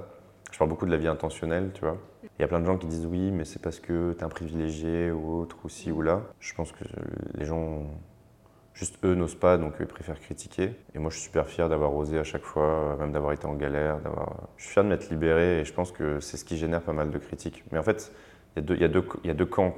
[0.50, 1.96] Je parle beaucoup de la vie intentionnelle, tu vois.
[2.22, 4.28] Il y a plein de gens qui disent oui, mais c'est parce que t'es un
[4.28, 6.22] privilégié ou autre, ou ci ou là.
[6.40, 6.84] Je pense que
[7.34, 7.84] les gens.
[8.80, 10.72] Juste eux n'osent pas, donc eux préfèrent critiquer.
[10.94, 13.52] Et moi, je suis super fier d'avoir osé à chaque fois, même d'avoir été en
[13.52, 13.98] galère.
[13.98, 14.48] D'avoir...
[14.56, 16.94] Je suis fier de m'être libéré et je pense que c'est ce qui génère pas
[16.94, 17.62] mal de critiques.
[17.72, 18.10] Mais en fait,
[18.56, 19.70] il y, a deux camps.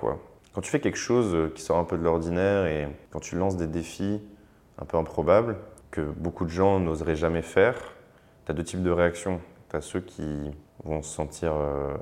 [0.53, 3.57] Quand tu fais quelque chose qui sort un peu de l'ordinaire et quand tu lances
[3.57, 4.23] des défis
[4.79, 5.57] un peu improbables
[5.91, 7.75] que beaucoup de gens n'oseraient jamais faire,
[8.47, 9.41] tu as deux types de réactions.
[9.69, 10.53] Tu as ceux qui
[10.85, 11.97] vont sentir euh,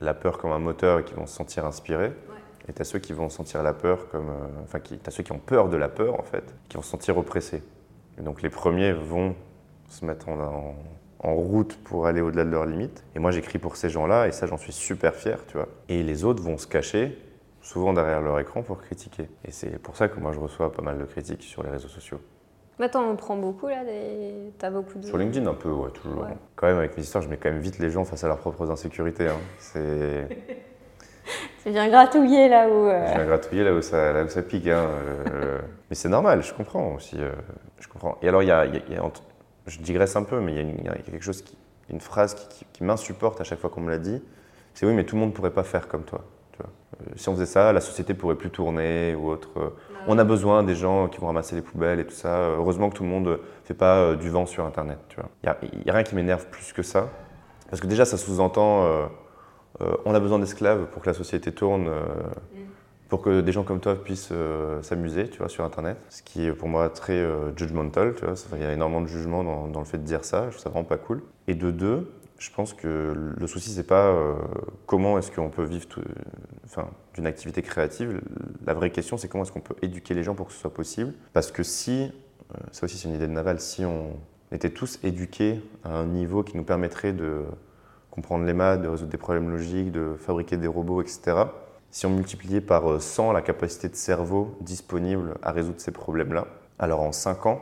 [0.00, 2.14] la peur comme un moteur et qui vont se sentir inspirés.
[2.68, 4.28] Et tu as ceux qui vont sentir la peur comme.
[4.28, 6.82] Euh, enfin, tu as ceux qui ont peur de la peur, en fait, qui vont
[6.82, 7.62] se sentir oppressés.
[8.18, 9.34] Et donc les premiers vont
[9.88, 10.74] se mettre en,
[11.18, 13.04] en, route pour aller au-delà de leurs limites.
[13.14, 15.68] Et moi, j'écris pour ces gens-là, et ça, j'en suis super fier, tu vois.
[15.88, 17.18] Et les autres vont se cacher,
[17.60, 19.28] souvent derrière leur écran, pour critiquer.
[19.44, 21.88] Et c'est pour ça que moi, je reçois pas mal de critiques sur les réseaux
[21.88, 22.20] sociaux.
[22.78, 24.52] Maintenant, on prend beaucoup là, des...
[24.58, 25.06] t'as beaucoup de.
[25.06, 26.26] Sur LinkedIn, un peu, ouais, toujours.
[26.56, 28.38] Quand même, avec mes histoires, je mets quand même vite les gens face à leurs
[28.38, 29.28] propres insécurités.
[29.28, 29.38] Hein.
[29.58, 30.28] C'est.
[31.62, 32.88] tu viens gratouiller là où.
[32.88, 33.06] Euh...
[33.06, 34.68] Je viens gratouiller là où ça, là où ça pique.
[34.68, 34.86] Hein.
[35.88, 37.16] mais c'est normal, je comprends aussi.
[37.18, 37.32] Euh,
[37.80, 38.18] je comprends.
[38.22, 39.02] Et alors, il y a, y a,
[39.66, 41.56] je digresse un peu, mais il y, a quelque chose, qui,
[41.90, 44.22] une phrase qui, qui, qui m'insupporte à chaque fois qu'on me l'a dit.
[44.74, 46.24] C'est oui, mais tout le monde ne pourrait pas faire comme toi.
[46.52, 46.70] Tu vois.
[47.00, 49.50] Euh, si on faisait ça, la société pourrait plus tourner ou autre.
[49.56, 49.70] Euh,
[50.06, 52.36] on a besoin des gens qui vont ramasser les poubelles et tout ça.
[52.58, 54.98] Heureusement que tout le monde ne fait pas euh, du vent sur Internet.
[55.42, 55.48] Il
[55.84, 57.08] n'y a, rien qui m'énerve plus que ça.
[57.70, 59.08] Parce que déjà, ça sous-entend
[59.80, 62.02] euh, euh, on a besoin d'esclaves pour que la société tourne, euh,
[63.08, 64.32] pour que des gens comme toi puissent
[64.82, 65.98] s'amuser tu vois, sur Internet.
[66.08, 68.14] Ce qui est pour moi très judgmental.
[68.14, 68.34] Tu vois.
[68.54, 70.44] Il y a énormément de jugement dans, dans, le fait de dire ça.
[70.46, 71.22] Je trouve ça vraiment pas cool.
[71.46, 72.08] Et de deux,
[72.42, 74.34] je pense que le souci, c'est pas euh,
[74.86, 75.86] comment est-ce qu'on peut vivre
[76.64, 78.20] enfin, d'une activité créative.
[78.66, 80.74] La vraie question, c'est comment est-ce qu'on peut éduquer les gens pour que ce soit
[80.74, 81.12] possible.
[81.34, 84.16] Parce que si, euh, ça aussi c'est une idée de Naval, si on
[84.50, 87.44] était tous éduqués à un niveau qui nous permettrait de
[88.12, 91.44] comprendre les maths, de résoudre des problèmes logiques, de fabriquer des robots, etc.,
[91.90, 96.46] si on multipliait par 100 la capacité de cerveau disponible à résoudre ces problèmes-là,
[96.78, 97.60] alors en 5 ans,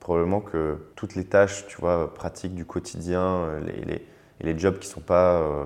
[0.00, 4.06] probablement que toutes les tâches, tu vois, pratiques du quotidien, les, les
[4.40, 5.64] et les jobs qui ne sont, pas, euh,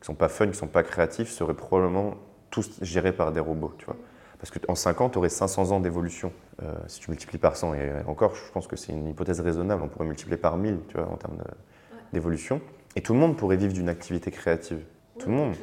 [0.00, 2.14] qui sont pas fun, qui ne sont pas créatifs, seraient probablement
[2.50, 3.74] tous gérés par des robots.
[3.78, 3.96] Tu vois.
[4.38, 6.32] Parce qu'en 5 ans, tu aurais 500 ans d'évolution.
[6.62, 9.82] Euh, si tu multiplies par 100, et encore, je pense que c'est une hypothèse raisonnable,
[9.82, 11.38] on pourrait multiplier par 1000 tu vois, en termes
[12.12, 12.60] d'évolution.
[12.96, 14.80] Et tout le monde pourrait vivre d'une activité créative.
[15.18, 15.54] tout le monde.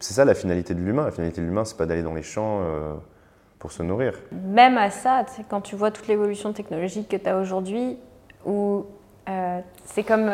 [0.00, 1.04] C'est ça la finalité de l'humain.
[1.04, 2.94] La finalité de l'humain, c'est pas d'aller dans les champs euh,
[3.58, 4.14] pour se nourrir.
[4.32, 7.98] Même à ça, quand tu vois toute l'évolution technologique que tu as aujourd'hui,
[8.46, 8.86] où
[9.28, 10.30] euh, c'est comme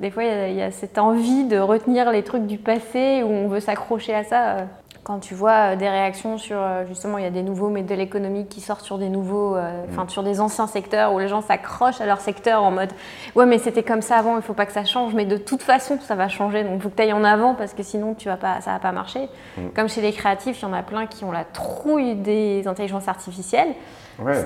[0.00, 3.28] des fois, il y, y, a cette envie de retenir les trucs du passé où
[3.28, 4.66] on veut s'accrocher à ça.
[5.02, 8.60] Quand tu vois des réactions sur, justement, il y a des nouveaux modèles économiques qui
[8.60, 9.56] sortent sur des nouveaux,
[9.88, 12.90] enfin, sur des anciens secteurs où les gens s'accrochent à leur secteur en mode
[13.34, 15.62] Ouais, mais c'était comme ça avant, il faut pas que ça change, mais de toute
[15.62, 18.14] façon, ça va changer, donc il faut que tu ailles en avant parce que sinon,
[18.14, 19.28] tu vas pas, ça va pas marcher.
[19.56, 19.68] Mm.
[19.74, 23.08] Comme chez les créatifs, il y en a plein qui ont la trouille des intelligences
[23.08, 23.74] artificielles.
[24.18, 24.44] Ouais.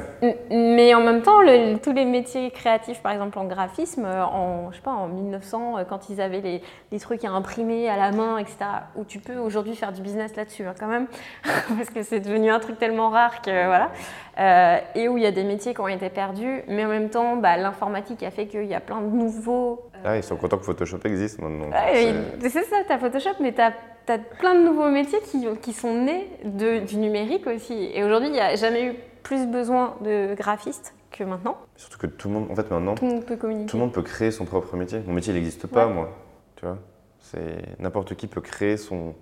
[0.51, 4.77] Mais en même temps, le, tous les métiers créatifs, par exemple en graphisme, en, je
[4.77, 6.63] sais pas, en 1900, quand ils avaient les,
[6.93, 8.57] les, trucs à imprimer à la main, etc.,
[8.97, 11.07] où tu peux aujourd'hui faire du business là-dessus, hein, quand même,
[11.45, 13.91] parce que c'est devenu un truc tellement rare que voilà,
[14.39, 17.11] euh, et où il y a des métiers qui ont été perdus, mais en même
[17.11, 19.83] temps, bah, l'informatique a fait qu'il y a plein de nouveaux.
[19.97, 19.99] Euh...
[20.05, 21.71] Ah, ils sont contents que Photoshop existe maintenant.
[21.71, 23.73] Ouais, c'est ça, tu as Photoshop, mais tu as
[24.07, 27.91] tu as plein de nouveaux métiers qui, qui sont nés de, du numérique aussi.
[27.95, 28.95] Et aujourd'hui, il n'y a jamais eu
[29.25, 31.57] plus besoin de graphistes que maintenant.
[31.75, 33.71] Surtout que tout le monde, en fait, maintenant, tout le monde peut communiquer.
[33.71, 35.01] Tout le monde peut créer son propre métier.
[35.05, 35.93] Mon métier, il n'existe pas, ouais.
[35.93, 36.11] moi.
[36.57, 36.79] Tu vois,
[37.19, 39.15] c'est n'importe qui peut créer son,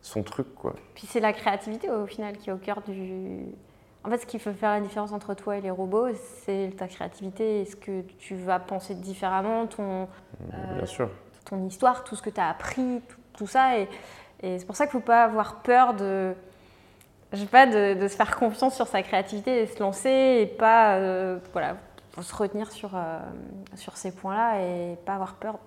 [0.00, 0.74] son truc, quoi.
[0.94, 3.44] Puis c'est la créativité au final qui est au cœur du.
[4.02, 6.08] En fait, ce qui fait faire la différence entre toi et les robots,
[6.42, 10.08] c'est ta créativité ce que tu vas penser différemment, ton,
[10.48, 11.10] Bien euh, sûr.
[11.44, 13.78] ton histoire, tout ce que tu as appris, tout, tout ça.
[13.78, 13.88] Et,
[14.42, 16.34] et c'est pour ça qu'il ne faut pas avoir peur de,
[17.32, 20.96] je sais pas, de, se faire confiance sur sa créativité et se lancer et pas,
[20.96, 21.76] euh, voilà,
[22.20, 23.18] se retenir sur, euh,
[23.76, 25.58] sur ces points-là et pas avoir peur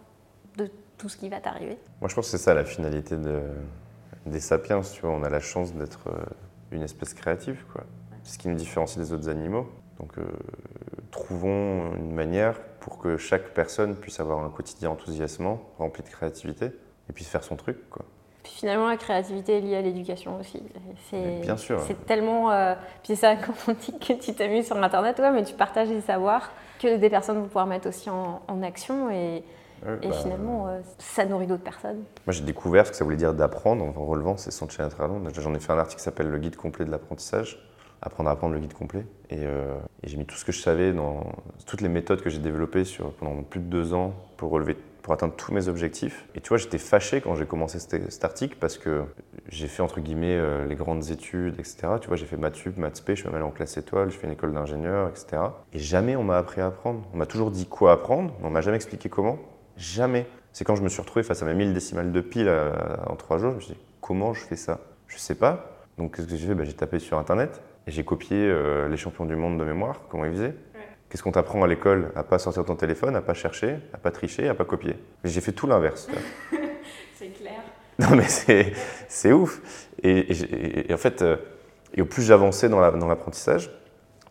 [0.57, 1.77] de tout ce qui va t'arriver.
[2.01, 3.41] Moi, je pense que c'est ça la finalité de,
[4.25, 5.11] des sapiens, tu vois.
[5.11, 6.09] On a la chance d'être
[6.71, 7.83] une espèce créative, quoi.
[8.23, 9.69] C'est ce qui nous différencie des autres animaux.
[9.99, 10.23] Donc, euh,
[11.11, 16.71] trouvons une manière pour que chaque personne puisse avoir un quotidien enthousiasmant, rempli de créativité,
[17.09, 18.05] et puisse faire son truc, quoi.
[18.43, 20.61] Puis finalement, la créativité est liée à l'éducation aussi.
[21.09, 21.81] C'est, bien sûr.
[21.87, 22.51] C'est tellement.
[22.51, 25.53] Euh, puis c'est ça, quand on dit que tu t'amuses sur Internet, ouais, mais tu
[25.53, 29.09] partages des savoirs que des personnes vont pouvoir mettre aussi en, en action.
[29.09, 29.43] Et,
[29.85, 32.03] bah, finalement, euh, ça nourrit d'autres personnes.
[32.25, 34.83] Moi, j'ai découvert ce que ça voulait dire d'apprendre en relevant ces de chez
[35.41, 37.59] J'en ai fait un article qui s'appelle Le guide complet de l'apprentissage.
[38.01, 39.05] Apprendre à apprendre le guide complet.
[39.29, 41.23] Et, euh, et j'ai mis tout ce que je savais dans
[41.65, 45.13] toutes les méthodes que j'ai développées sur, pendant plus de deux ans pour relever pour
[45.13, 46.25] atteindre tous mes objectifs.
[46.33, 49.03] Et tu vois, j'étais fâché quand j'ai commencé cet, article parce que
[49.49, 51.87] j'ai fait entre guillemets euh, les grandes études, etc.
[52.01, 54.27] Tu vois, j'ai fait maths sup, je suis même allé en classe étoile, j'ai fait
[54.27, 55.43] une école d'ingénieur, etc.
[55.73, 57.05] Et jamais on m'a appris à apprendre.
[57.13, 59.37] On m'a toujours dit quoi apprendre, mais on m'a jamais expliqué comment.
[59.75, 60.25] Jamais.
[60.53, 62.71] C'est quand je me suis retrouvé face à mes 1000 décimales de pi là,
[63.07, 64.79] en trois jours, je me suis dit comment je fais ça?
[65.07, 65.85] Je sais pas.
[65.97, 66.55] Donc qu'est-ce que j'ai fait?
[66.55, 70.01] Ben, J'ai tapé sur internet et j'ai copié euh, les champions du monde de mémoire,
[70.09, 70.55] comment ils faisaient.
[71.13, 74.09] Qu'est-ce qu'on t'apprend à l'école À pas sortir ton téléphone, à pas chercher, à pas
[74.09, 74.95] tricher, à pas copier?
[75.23, 76.07] J'ai fait tout l'inverse.
[77.13, 77.61] C'est clair.
[77.99, 78.23] Non, mais
[79.07, 79.61] c'est, ouf.
[80.01, 81.37] Et, et j'ai- et en fait, euh,
[81.93, 83.69] et au plus j'avançais dans, la- dans l'apprentissage,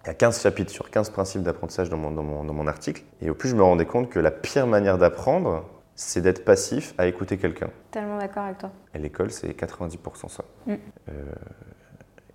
[0.02, 2.66] il y a 15 chapitres sur 15 principes d'apprentissage dans mon, dans, mon, dans mon
[2.66, 5.64] article, et au plus je me rendais compte que la pire manière d'apprendre,
[5.94, 7.70] c'est d'être passif à écouter quelqu'un.
[7.92, 8.72] Tellement d'accord avec toi.
[8.92, 10.42] Et l'école, c'est 90% ça.
[10.66, 10.72] Mm.
[11.10, 11.12] Euh,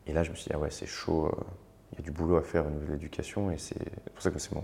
[0.08, 1.44] et là, je me suis dit, ah ouais, c'est chaud, euh,
[1.92, 3.78] il y a du boulot à faire au niveau de l'éducation, et c'est
[4.14, 4.64] pour ça que c'est mon,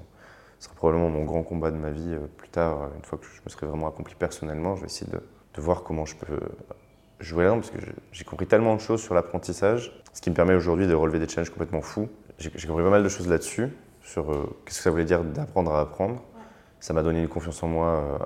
[0.60, 3.18] ce sera probablement mon grand combat de ma vie euh, plus tard, euh, une fois
[3.18, 4.76] que je me serai vraiment accompli personnellement.
[4.76, 6.40] Je vais essayer de, de voir comment je peux
[7.20, 7.78] jouer là-dedans, parce que
[8.12, 11.28] j'ai compris tellement de choses sur l'apprentissage, ce qui me permet aujourd'hui de relever des
[11.28, 12.10] challenges complètement fous.
[12.38, 13.70] J'ai j'ai compris pas mal de choses là-dessus,
[14.02, 16.22] sur euh, qu'est-ce que ça voulait dire d'apprendre à apprendre.
[16.80, 18.18] Ça m'a donné une confiance en moi euh,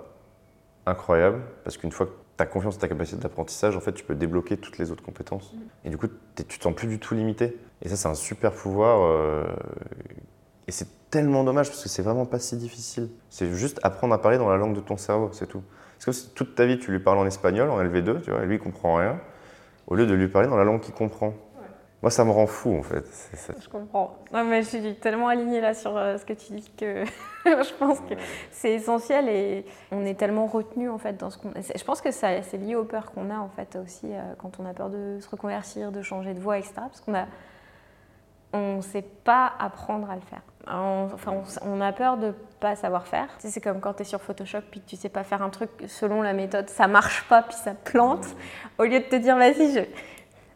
[0.87, 4.03] incroyable, parce qu'une fois que tu as confiance en ta capacité d'apprentissage, en fait, tu
[4.03, 5.53] peux débloquer toutes les autres compétences.
[5.85, 7.57] Et du coup, t'es- tu te sens plus du tout limité.
[7.81, 8.99] Et ça, c'est un super pouvoir.
[9.03, 9.43] euh,
[10.67, 13.09] et c'est tellement dommage, parce que c'est vraiment pas si difficile.
[13.29, 15.63] C'est juste apprendre à parler dans la langue de ton cerveau, c'est tout.
[15.97, 18.43] C'est comme si toute ta vie, tu lui parles en espagnol, en LV2, tu vois,
[18.43, 19.19] et lui, il comprend rien,
[19.87, 21.33] au lieu de lui parler dans la langue qu'il comprend.
[22.03, 23.03] Moi, ça me rend fou, en fait.
[23.59, 24.17] Je comprends.
[24.31, 27.03] Non, mais je suis tellement alignée là sur euh, ce que tu dis que
[27.45, 28.13] je pense que
[28.51, 31.51] c'est essentiel et on est tellement retenu en fait dans ce qu'on.
[31.55, 34.59] Je pense que ça, c'est lié aux peurs qu'on a en fait aussi euh, quand
[34.59, 36.73] on a peur de se reconvertir, de changer de voie, etc.
[36.75, 37.25] Parce qu'on a,
[38.53, 40.41] on sait pas apprendre à le faire.
[40.67, 41.33] On- enfin,
[41.63, 43.27] on, a peur de pas savoir faire.
[43.39, 45.41] Tu sais, c'est comme quand tu es sur Photoshop puis que tu sais pas faire
[45.41, 48.27] un truc selon la méthode, ça marche pas puis ça plante.
[48.77, 49.79] Au lieu de te dire vas-y, je,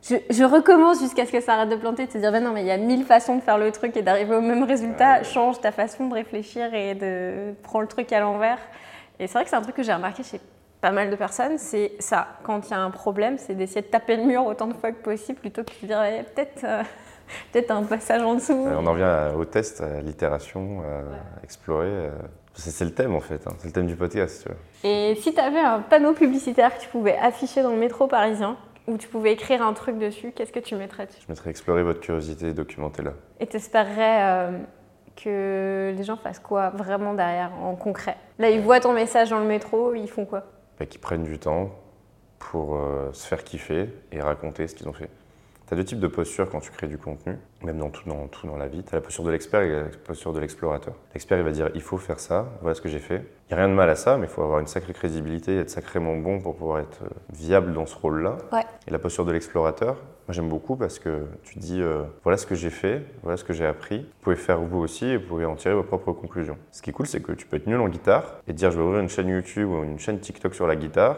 [0.03, 2.51] je, je recommence jusqu'à ce que ça arrête de planter, de te dire, ben non,
[2.51, 5.23] mais il y a mille façons de faire le truc et d'arriver au même résultat.
[5.23, 8.57] Change ta façon de réfléchir et de prendre le truc à l'envers.
[9.19, 10.39] Et c'est vrai que c'est un truc que j'ai remarqué chez
[10.81, 12.27] pas mal de personnes, c'est ça.
[12.43, 14.91] Quand il y a un problème, c'est d'essayer de taper le mur autant de fois
[14.91, 16.81] que possible plutôt que de se dire, Eh, peut-être euh,
[17.53, 18.53] peut-être un passage en dessous.
[18.67, 21.85] On en revient à- au test, à l'itération, à explorer.
[21.87, 22.09] euh.
[22.55, 23.45] C'est c'est le thème, en fait.
[23.45, 23.51] hein.
[23.59, 24.57] C'est le thème du podcast, tu vois.
[24.91, 28.57] Et si tu avais un panneau publicitaire que tu pouvais afficher dans le métro parisien,
[28.91, 31.83] où tu pouvais écrire un truc dessus, qu'est-ce que tu mettrais dessus Je mettrais explorer
[31.83, 33.13] votre curiosité et documentez-la.
[33.39, 34.59] Et t'espérerais euh,
[35.15, 38.17] que les gens fassent quoi vraiment derrière, en concret?
[38.37, 40.43] Là, ils voient ton message dans le métro, ils font quoi?
[40.77, 41.71] Bah, qui prennent du temps
[42.39, 45.09] pour euh, se faire kiffer et raconter ce qu'ils ont fait.
[45.71, 48.27] Tu as deux types de postures quand tu crées du contenu, même dans tout dans,
[48.27, 48.83] tout dans la vie.
[48.83, 50.95] Tu as la posture de l'expert et la posture de l'explorateur.
[51.13, 53.23] L'expert, il va dire il faut faire ça, voilà ce que j'ai fait.
[53.49, 55.53] Il n'y a rien de mal à ça, mais il faut avoir une sacrée crédibilité
[55.53, 58.35] et être sacrément bon pour pouvoir être euh, viable dans ce rôle-là.
[58.51, 58.65] Ouais.
[58.85, 59.95] Et la posture de l'explorateur,
[60.27, 63.45] moi j'aime beaucoup parce que tu dis euh, voilà ce que j'ai fait, voilà ce
[63.45, 63.99] que j'ai appris.
[63.99, 66.57] Vous pouvez faire vous aussi et vous pouvez en tirer vos propres conclusions.
[66.73, 68.71] Ce qui est cool, c'est que tu peux être nul en guitare et te dire
[68.71, 71.15] je vais ouvrir une chaîne YouTube ou une chaîne TikTok sur la guitare.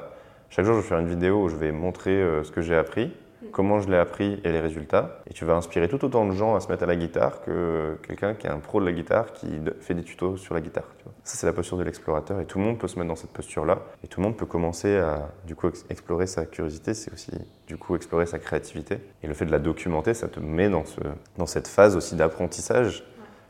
[0.55, 2.75] Chaque jour, je vais faire une vidéo où je vais montrer euh, ce que j'ai
[2.75, 3.11] appris,
[3.51, 5.21] comment je l'ai appris et les résultats.
[5.29, 7.97] Et tu vas inspirer tout autant de gens à se mettre à la guitare que
[8.07, 9.47] quelqu'un qui est un pro de la guitare qui
[9.81, 10.85] fait des tutos sur la guitare.
[11.23, 13.31] Ça, c'est la posture de l'explorateur et tout le monde peut se mettre dans cette
[13.31, 13.79] posture-là.
[14.03, 17.31] Et tout le monde peut commencer à du coup ex- explorer sa curiosité, c'est aussi
[17.67, 18.99] du coup explorer sa créativité.
[19.21, 20.99] Et le fait de la documenter, ça te met dans, ce,
[21.37, 23.03] dans cette phase aussi d'apprentissage.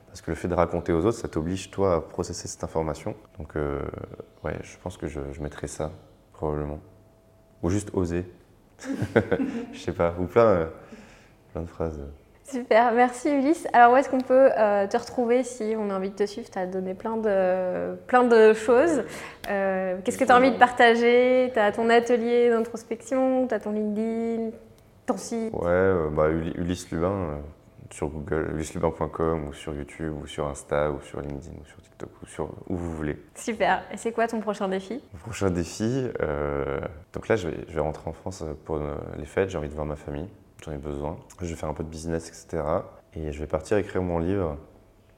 [0.08, 3.16] Parce que le fait de raconter aux autres, ça t'oblige toi à processer cette information.
[3.40, 3.82] Donc euh,
[4.44, 5.92] ouais, je pense que je, je ça,
[6.34, 6.80] probablement.
[7.64, 8.24] Ou juste oser.
[9.74, 10.66] je sais pas, ou plein, euh,
[11.52, 12.02] plein de phrases.
[12.46, 13.68] Super, merci Ulysse.
[13.74, 16.50] Alors où est-ce qu'on peut euh, te retrouver si on a envie de te suivre?
[16.52, 19.04] Tu as donné plein de, plein de choses.
[19.50, 21.52] Euh, Qu'est-ce que tu as envie de partager?
[21.54, 24.52] Tu as ton atelier d'introspection, tu as ton LinkedIn,
[25.06, 25.54] ton site?
[25.54, 27.40] Ouais, euh, bah, Ulysse Lubin,
[27.92, 32.26] sur Google, ou sur YouTube, ou sur Insta, ou sur LinkedIn, ou sur TikTok, ou
[32.26, 33.18] sur où vous voulez.
[33.36, 33.84] Super.
[33.92, 35.02] Et c'est quoi ton prochain défi?
[35.14, 36.80] Le prochain défi, euh,
[37.14, 39.70] donc là je vais, je vais rentrer en France pour euh, les fêtes, j'ai envie
[39.70, 40.28] de voir ma famille,
[40.64, 41.18] j'en ai besoin.
[41.42, 42.64] Je vais faire un peu de business, etc.
[43.16, 44.58] Et je vais partir écrire mon livre,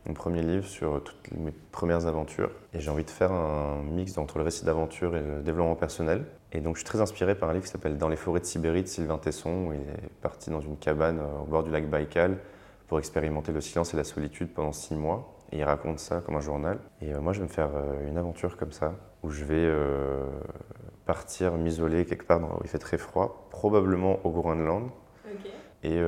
[0.06, 2.52] mon premier livre sur toutes mes premières aventures.
[2.74, 6.26] Et j'ai envie de faire un mix entre le récit d'aventure et le développement personnel.
[6.52, 8.46] Et donc je suis très inspiré par un livre qui s'appelle Dans les forêts de
[8.46, 11.72] Sibérie de Sylvain Tesson, où il est parti dans une cabane euh, au bord du
[11.72, 12.38] lac Baïkal
[12.88, 15.36] pour expérimenter le silence et la solitude pendant six mois.
[15.52, 16.80] Et il raconte ça comme un journal.
[17.02, 19.56] Et euh, moi, je vais me faire euh, une aventure comme ça, où je vais
[19.56, 20.26] euh,
[21.06, 24.90] partir m'isoler quelque part où il fait très froid, probablement au Groenland.
[25.84, 26.02] Et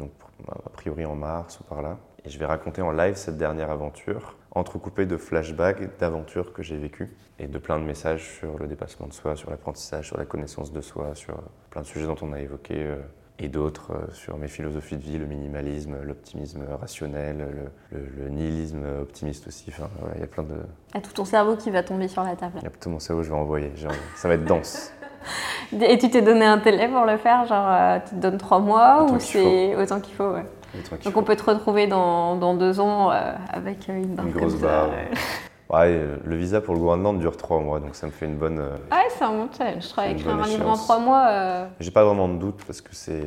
[0.00, 0.10] donc,
[0.48, 1.96] a priori en mars ou par là.
[2.24, 6.76] Et je vais raconter en live cette dernière aventure, entrecoupée de flashbacks d'aventures que j'ai
[6.76, 10.24] vécues et de plein de messages sur le dépassement de soi, sur l'apprentissage, sur la
[10.24, 11.36] connaissance de soi, sur
[11.70, 12.96] plein de sujets dont on a évoqué
[13.38, 18.28] et d'autres euh, sur mes philosophies de vie, le minimalisme, l'optimisme rationnel, le, le- le
[18.30, 19.66] nihilisme optimiste aussi.
[19.68, 20.54] Enfin, voilà, il y a plein de.
[20.92, 22.54] Il y a tout ton cerveau qui va tomber sur la table.
[22.58, 23.72] Il y a tout mon cerveau, je vais envoyer.
[24.14, 24.92] Ça va être dense.
[25.72, 28.60] Et tu t'es donné un délai pour le faire Genre, euh, tu te donnes trois
[28.60, 30.44] mois Autant ou c'est autant qu'il faut ouais.
[30.72, 34.28] Des trucs Donc on peut te retrouver dans, dans deux ans euh, avec une barbe
[34.28, 34.92] Une comme grosse ça, barbe.
[35.70, 35.86] ouais.
[35.88, 38.58] Euh, le visa pour le Groenland dure trois mois, donc ça me fait une bonne.
[38.58, 39.82] euh, Ah ouais, c'est un bon challenge.
[39.82, 41.26] Je écrire bonne un livre en trois mois.
[41.28, 43.24] euh, J'ai pas vraiment de doute parce que c'est.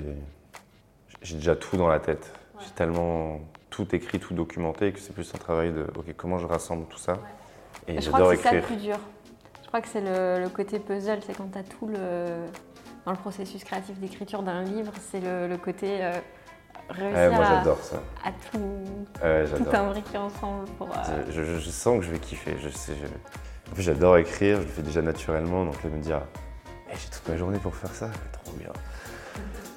[1.21, 2.31] J'ai déjà tout dans la tête.
[2.59, 5.85] J'ai tellement tout écrit, tout documenté que c'est plus un travail de.
[5.97, 7.17] Ok, comment je rassemble tout ça?
[7.87, 8.97] Et je crois j'adore que c'est ça le plus dur.
[9.63, 11.97] Je crois que c'est le, le côté puzzle, c'est quand tu as tout le.
[13.05, 16.11] Dans le processus créatif d'écriture d'un livre, c'est le, le côté euh,
[16.89, 17.95] réussir moi à, j'adore ça.
[18.23, 19.19] à tout, tout
[19.63, 19.75] j'adore.
[19.75, 20.87] imbriquer ensemble pour.
[20.89, 22.57] euh, Je, je- je sens que je vais kiffer.
[22.61, 25.99] Je sais, je- En plus, j'adore écrire, je le fais déjà naturellement, donc là, me
[26.01, 26.21] dire,
[26.91, 28.09] Eh, j'ai toute ma journée pour faire ça,
[28.43, 28.69] trop bien.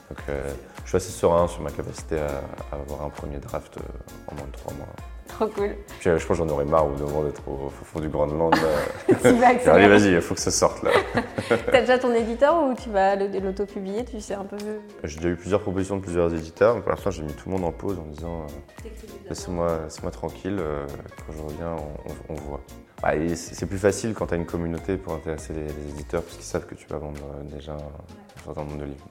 [0.08, 0.50] Donc, euh,
[0.84, 2.26] je suis assez serein sur ma capacité à,
[2.74, 3.80] à avoir un premier draft euh,
[4.30, 4.86] en moins de trois mois.
[5.28, 5.76] Trop cool.
[6.00, 8.00] Puis, euh, je pense que j'en aurais marre au bout d'un moment d'être au, fond
[8.00, 8.54] du Groenland.
[9.08, 10.90] vas Allez, vas-y, il faut que ça sorte là.
[11.70, 14.56] T'as déjà ton éditeur ou tu vas l'auto-publier Tu sais un peu?
[15.04, 17.56] J'ai déjà eu plusieurs propositions de plusieurs éditeurs, mais pour l'instant, j'ai mis tout le
[17.56, 18.88] monde en pause en disant euh,
[19.28, 20.86] laissez-moi laissez-moi tranquille, euh,
[21.26, 22.60] quand je reviens, on, on- on voit.
[23.02, 26.36] Bah, c'est plus facile quand tu as une communauté pour intéresser les, les éditeurs, parce
[26.36, 29.06] qu'ils savent que tu vas vendre euh, déjà un certain nombre de livres.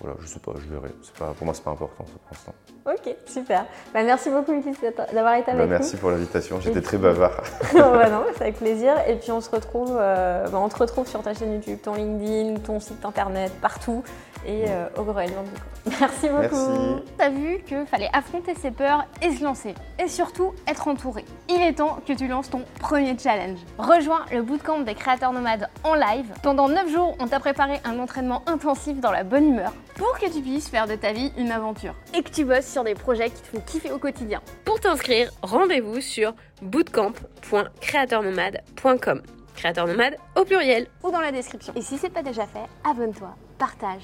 [0.00, 0.88] Voilà, je sais pas, je verrai.
[1.18, 2.54] Pas, pour moi, c'est pas important pour l'instant.
[2.86, 3.66] Ok, super.
[3.92, 4.78] Bah, merci beaucoup, Ulysse,
[5.12, 7.42] d'avoir été Bah, avec merci pour l'invitation, j'étais très bavard.
[7.74, 7.78] nous.
[7.80, 8.94] bah non, c'est avec plaisir.
[9.06, 11.94] Et puis on se retrouve, euh, bah, on te retrouve sur ta chaîne YouTube, ton
[11.94, 14.02] LinkedIn, ton site internet, partout,
[14.46, 15.44] et euh, au Groenland.
[15.44, 15.60] du coup.
[16.00, 16.40] Merci beaucoup.
[16.40, 17.02] Merci.
[17.18, 21.24] T'as vu qu'il fallait affronter ses peurs et se lancer, et surtout être entouré.
[21.48, 23.58] Il est temps que tu lances ton premier challenge.
[23.78, 26.26] Rejoins le bootcamp des créateurs nomades en live.
[26.42, 30.26] Pendant 9 jours, on t'a préparé un entraînement intensif dans la bonne humeur pour que
[30.26, 33.30] tu puisses faire de ta vie une aventure et que tu bosses sur des projets
[33.30, 34.40] qui te font kiffer au quotidien.
[34.64, 36.32] Pour t'inscrire, rendez-vous sur
[36.62, 39.22] bootcamp.créateurnomade.com.
[39.54, 40.86] Créateur nomade au pluriel.
[41.04, 41.74] ou dans la description.
[41.76, 44.00] Et si c'est pas déjà fait, abonne-toi, partage